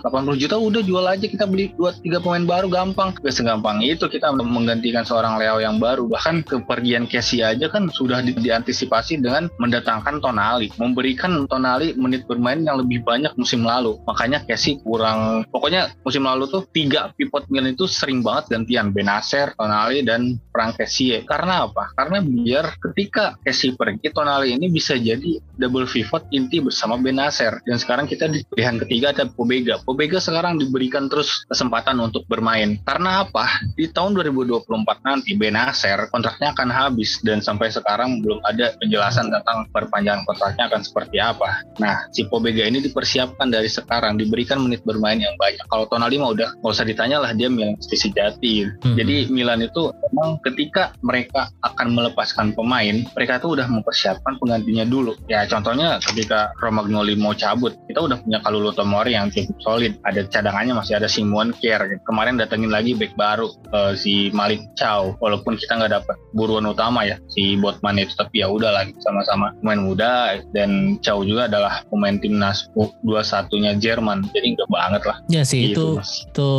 [0.00, 3.16] 80 juta udah jual aja kita beli dua tiga pemain baru gampang.
[3.18, 6.06] Gak segampang itu kita menggantikan seorang Leo yang baru.
[6.06, 12.60] Bahkan kepergian Casey aja kan sudah di, diantisipasi dengan mendatangkan Tonali, memberikan Tonali menit bermain
[12.62, 13.98] yang lebih banyak musim lalu.
[14.04, 19.52] Makanya Casey kurang pokoknya musim lalu tuh tiga pivot Milan itu sering banget gantian Benacer,
[19.56, 21.22] Tonali dan Frank Kessie.
[21.24, 21.92] Karena apa?
[21.94, 27.60] Karena biar ketika Kessie pergi Tonali ini bisa jadi double pivot inti bersama Benacer.
[27.64, 29.80] Dan sekarang kita di pilihan ketiga ada Pobega.
[29.82, 32.78] Pobega sekarang diberikan terus kesempatan untuk bermain.
[32.84, 33.62] Karena apa?
[33.74, 34.66] Di tahun 2024
[35.04, 40.82] nanti Benacer kontraknya akan habis dan sampai sekarang belum ada penjelasan tentang perpanjangan kontraknya akan
[40.82, 41.62] seperti apa.
[41.78, 45.66] Nah, si Pobega ini dipersiapkan dari sekarang diberikan menit bermain yang banyak.
[45.86, 48.66] Tonali mah udah nggak usah ditanya lah dia Milan sejati.
[48.82, 48.96] Hmm.
[48.98, 55.14] Jadi Milan itu memang ketika mereka akan melepaskan pemain, mereka tuh udah mempersiapkan penggantinya dulu.
[55.30, 59.92] Ya contohnya ketika Romagnoli mau cabut, kita udah punya Kalulu Tomori yang cukup solid.
[60.06, 62.00] Ada cadangannya masih ada Simon Kier.
[62.06, 65.18] Kemarin datengin lagi back baru uh, si Malik Chow.
[65.18, 69.52] Walaupun kita nggak dapat buruan utama ya si Botman itu, tapi ya udah lagi sama-sama
[69.60, 72.70] pemain muda dan Chow juga adalah pemain timnas
[73.02, 74.24] dua satunya Jerman.
[74.32, 75.16] Jadi nggak banget lah.
[75.28, 76.52] Ya sih gitu, itu itu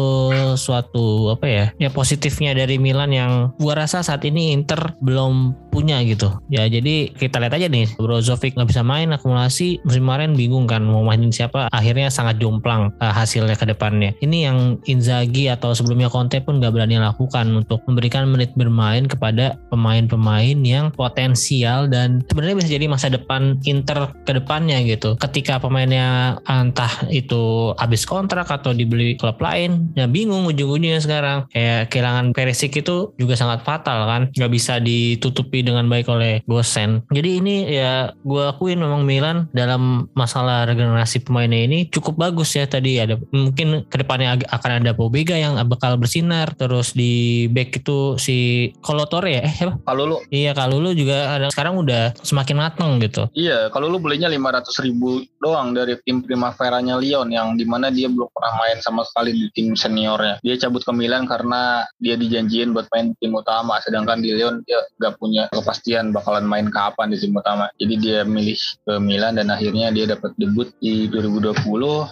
[0.59, 1.65] suatu apa ya?
[1.79, 6.33] Ya positifnya dari Milan yang gua rasa saat ini Inter belum punya gitu.
[6.51, 10.81] Ya jadi kita lihat aja nih Brozovic nggak bisa main akumulasi musim kemarin bingung kan
[10.81, 14.11] mau mainin siapa akhirnya sangat jomplang uh, hasilnya ke depannya.
[14.19, 14.57] Ini yang
[14.89, 20.89] Inzaghi atau sebelumnya Conte pun nggak berani lakukan untuk memberikan menit bermain kepada pemain-pemain yang
[20.91, 25.15] potensial dan sebenarnya bisa jadi masa depan Inter ke depannya gitu.
[25.21, 31.45] Ketika pemainnya entah itu habis kontrak atau dibeli klub lain, ya bingung ujung-ujungnya sekarang.
[31.51, 37.03] Kayak kehilangan Perisic itu juga sangat fatal kan, nggak bisa ditutupi dengan baik oleh Gosen.
[37.11, 42.67] Jadi ini ya gue akuin memang Milan dalam masalah regenerasi pemainnya ini cukup bagus ya
[42.69, 42.99] tadi.
[42.99, 46.51] Ada mungkin ke depannya akan ada Pobega yang bakal bersinar.
[46.55, 49.41] Terus di back itu si Kolotore ya?
[49.45, 49.75] Eh apa?
[49.83, 50.17] Kalulu.
[50.29, 51.47] Iya Kalulu juga ada.
[51.51, 53.27] Sekarang udah semakin matang gitu.
[53.35, 58.29] Iya Kalulu belinya 500 ribu doang dari tim Primavera-nya Lyon yang di mana dia belum
[58.31, 60.43] pernah main sama sekali di tim seniornya.
[60.43, 64.83] Dia cabut ke Milan karena dia dijanjiin buat main tim utama sedangkan di Lyon dia
[64.99, 67.71] gak punya kepastian bakalan main kapan di tim utama.
[67.79, 71.55] Jadi dia milih ke Milan dan akhirnya dia dapat debut di 2020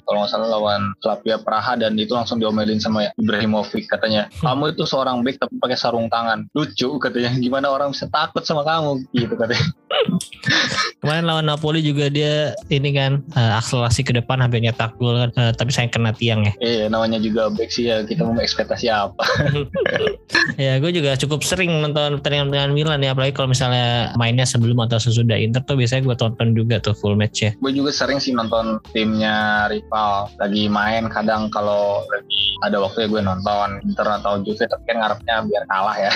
[0.04, 4.32] kalau nggak salah lawan Slavia Praha dan itu langsung diomelin sama Ibrahimovic katanya.
[4.40, 6.48] Kamu itu seorang back tapi pakai sarung tangan.
[6.56, 7.36] Lucu katanya.
[7.38, 9.04] Gimana orang bisa takut sama kamu?
[9.12, 9.68] Gitu katanya.
[10.98, 15.30] Kemarin lawan Napoli juga dia ini kan uh, akselerasi ke depan hampir nyetak gol kan.
[15.36, 16.54] Uh, tapi saya kena tiang ya.
[16.62, 18.04] Iya namanya juga back sih ya.
[18.06, 19.24] Kita mau ekspektasi apa.
[20.58, 23.14] Ya gue juga cukup sering nonton pertandingan dengan Milan ya.
[23.14, 27.14] Apalagi kalau misalnya mainnya sebelum atau sesudah Inter tuh biasanya gue tonton juga tuh full
[27.14, 27.52] match ya.
[27.62, 30.34] Gue juga sering sih nonton timnya rival.
[30.42, 34.66] Lagi main kadang kalau lagi ada waktu ya gue nonton Inter atau Juve.
[34.66, 36.12] Tapi kan ngarepnya biar kalah ya.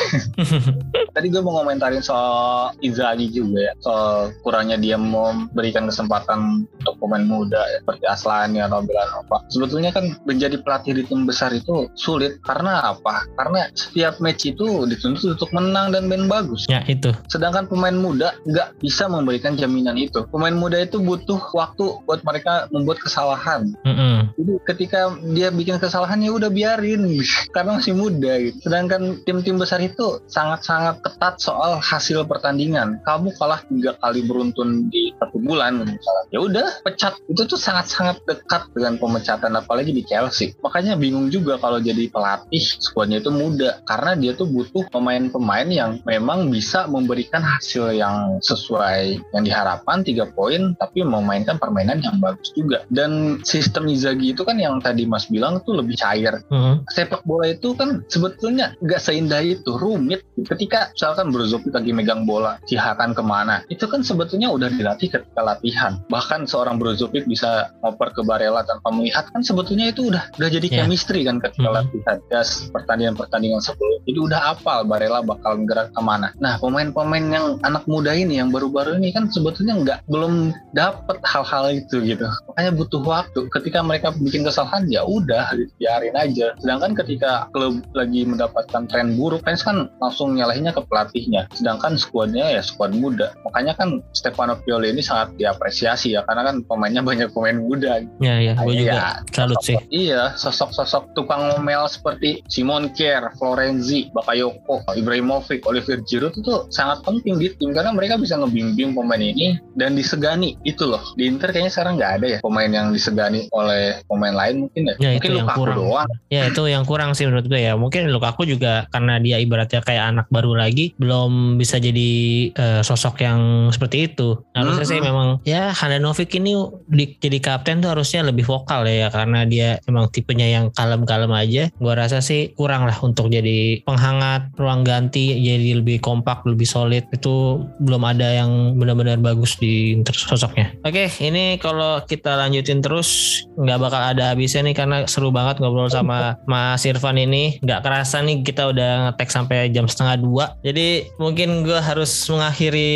[1.16, 3.74] Tadi gue mau ngomentarin soal Inzaghi juga ya.
[3.84, 10.12] Soal kurangnya dia memberikan kesempatan untuk pemain muda ya, seperti Aslani atau Belanova sebetulnya kan
[10.28, 15.50] menjadi pelatih di tim besar itu sulit karena apa karena setiap match itu dituntut untuk
[15.56, 20.54] menang dan main bagus ya itu sedangkan pemain muda nggak bisa memberikan jaminan itu pemain
[20.54, 24.18] muda itu butuh waktu buat mereka membuat kesalahan mm -hmm.
[24.36, 25.00] jadi ketika
[25.32, 27.08] dia bikin kesalahan ya udah biarin
[27.56, 28.58] karena masih muda gitu.
[28.66, 33.00] Sedangkan tim-tim besar itu sangat-sangat ketat soal hasil pertandingan.
[33.06, 36.26] Kamu kalah tiga kali beruntun di satu bulan misalnya.
[36.34, 37.20] Ya udah pecat.
[37.28, 40.56] Itu tuh sangat-sangat dekat dengan pemecatan apalagi di Chelsea.
[40.64, 45.92] Makanya bingung juga kalau jadi pelatih skuadnya itu muda karena dia tuh butuh pemain-pemain yang
[46.08, 52.50] memang bisa memberikan hasil yang sesuai yang diharapkan tiga poin tapi memainkan permainan yang bagus
[52.56, 52.88] juga.
[52.88, 56.46] Dan sistem Inzaghi lagi itu kan yang tadi Mas bilang tuh lebih cair.
[56.54, 56.86] Mhm.
[56.94, 60.22] Sepak bola itu kan sebetulnya nggak seindah itu, rumit.
[60.38, 65.10] Ketika misalkan Brozovic lagi megang bola, si Hakan ke mana, itu kan sebetulnya udah dilatih
[65.10, 65.98] ketika latihan.
[66.06, 70.68] Bahkan seorang Brozovic bisa ngoper ke Barella tanpa melihat kan sebetulnya itu udah udah jadi
[70.68, 70.84] Ya.
[70.84, 71.76] chemistry kan ketika Mhm.
[71.76, 72.18] latihan.
[72.32, 72.42] Ya
[72.72, 74.00] pertandingan-pertandingan sebelum.
[74.04, 76.34] Jadi udah hafal Barella bakal gerak ke mana.
[76.38, 81.72] Nah pemain-pemain yang anak muda ini yang baru-baru ini kan sebetulnya nggak belum dapet hal-hal
[81.72, 82.28] itu gitu.
[82.52, 83.40] Makanya butuh waktu.
[83.52, 86.54] Ketika mereka bikin kesalahan ya udah biarin aja.
[86.60, 91.48] Sedangkan ketika klub lagi mendapatkan tren buruk, fans kan langsung nyalahinnya ke pelatihnya.
[91.56, 93.32] Sedangkan skuadnya ya skuad muda.
[93.48, 98.04] Makanya kan Stefano Pioli ini sangat diapresiasi ya karena kan pemainnya banyak pemain muda.
[98.22, 99.78] Ya ya, gue juga Ya, salut sih.
[99.88, 107.40] Iya, sosok-sosok tukang ngomel seperti Simon Kjaer, Florenzi, Bakayoko, Ibrahimovic, Olivier Giroud itu sangat penting
[107.40, 111.02] di tim karena mereka bisa ngebimbing pemain ini dan disegani itu loh.
[111.16, 114.96] Di Inter kayaknya sekarang nggak ada ya pemain yang disegani oleh pemain lain mungkin ya.
[115.00, 115.78] Ya, mungkin itu yang Lukaku kurang.
[115.78, 116.10] doang.
[116.32, 117.74] Ya itu yang kurang sih menurut gue ya.
[117.80, 122.12] Mungkin Lukaku juga karena dia ibaratnya kayak anak baru lagi, belum bisa jadi
[122.52, 124.40] eh, sosok yang seperti itu.
[124.52, 125.08] Harusnya sih Mm-mm.
[125.08, 126.51] memang ya Handanovic ini
[126.88, 131.64] di, jadi kapten tuh harusnya lebih vokal ya karena dia emang tipenya yang kalem-kalem aja.
[131.78, 137.08] Gua rasa sih kurang lah untuk jadi penghangat ruang ganti jadi lebih kompak, lebih solid.
[137.14, 140.74] Itu belum ada yang benar-benar bagus di Inter sosoknya.
[140.86, 145.90] Oke, ini kalau kita lanjutin terus nggak bakal ada habisnya nih karena seru banget ngobrol
[145.92, 147.60] sama Mas Irfan ini.
[147.62, 150.46] Nggak kerasa nih kita udah ngetek sampai jam setengah dua.
[150.66, 152.92] Jadi mungkin gue harus mengakhiri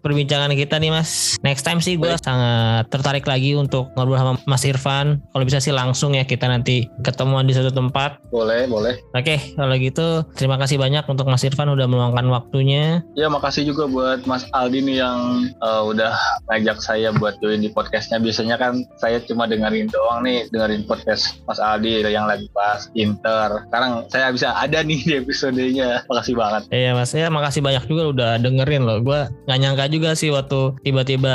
[0.00, 1.36] perbincangan kita nih Mas.
[1.44, 5.20] Next time sih gue sangat tertarik lagi untuk ngobrol sama Mas Irfan.
[5.32, 8.20] Kalau bisa sih langsung ya kita nanti ketemuan di satu tempat.
[8.32, 8.96] Boleh, boleh.
[9.12, 13.04] Oke, kalau gitu terima kasih banyak untuk Mas Irfan udah meluangkan waktunya.
[13.14, 15.18] Ya makasih juga buat Mas Aldi nih yang
[15.60, 16.16] uh, udah
[16.48, 18.18] ngajak saya buat join di podcastnya.
[18.18, 23.68] Biasanya kan saya cuma dengerin doang nih, dengerin podcast Mas Aldi yang lagi bahas Inter.
[23.68, 26.02] Sekarang saya bisa ada nih di episodenya.
[26.08, 26.62] Makasih banget.
[26.72, 28.98] Iya mas, ya makasih banyak juga udah dengerin loh.
[29.04, 31.34] Gue nggak nyangka juga sih waktu tiba-tiba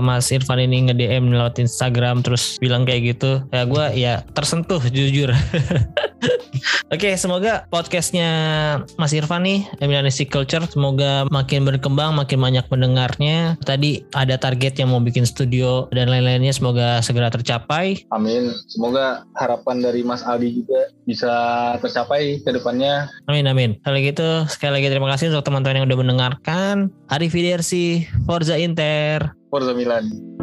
[0.00, 3.42] Mas Irfan ini nge-DM lewat Instagram terus bilang kayak gitu.
[3.50, 5.34] Ya gue ya tersentuh jujur.
[6.86, 8.30] Oke, semoga podcastnya
[8.94, 13.58] Mas Irfan nih, Emilanistic Culture, semoga makin berkembang, makin banyak pendengarnya.
[13.62, 18.06] Tadi ada target yang mau bikin studio dan lain-lainnya, semoga segera tercapai.
[18.14, 18.54] Amin.
[18.70, 21.32] Semoga harapan dari Mas Aldi juga bisa
[21.82, 23.10] tercapai ke depannya.
[23.30, 23.78] Amin amin.
[23.86, 26.90] Kalau gitu sekali lagi terima kasih untuk teman-teman yang udah mendengarkan.
[27.06, 27.95] Arrivederci,
[28.26, 29.34] Forza Inter.
[29.50, 30.35] Forza Milan.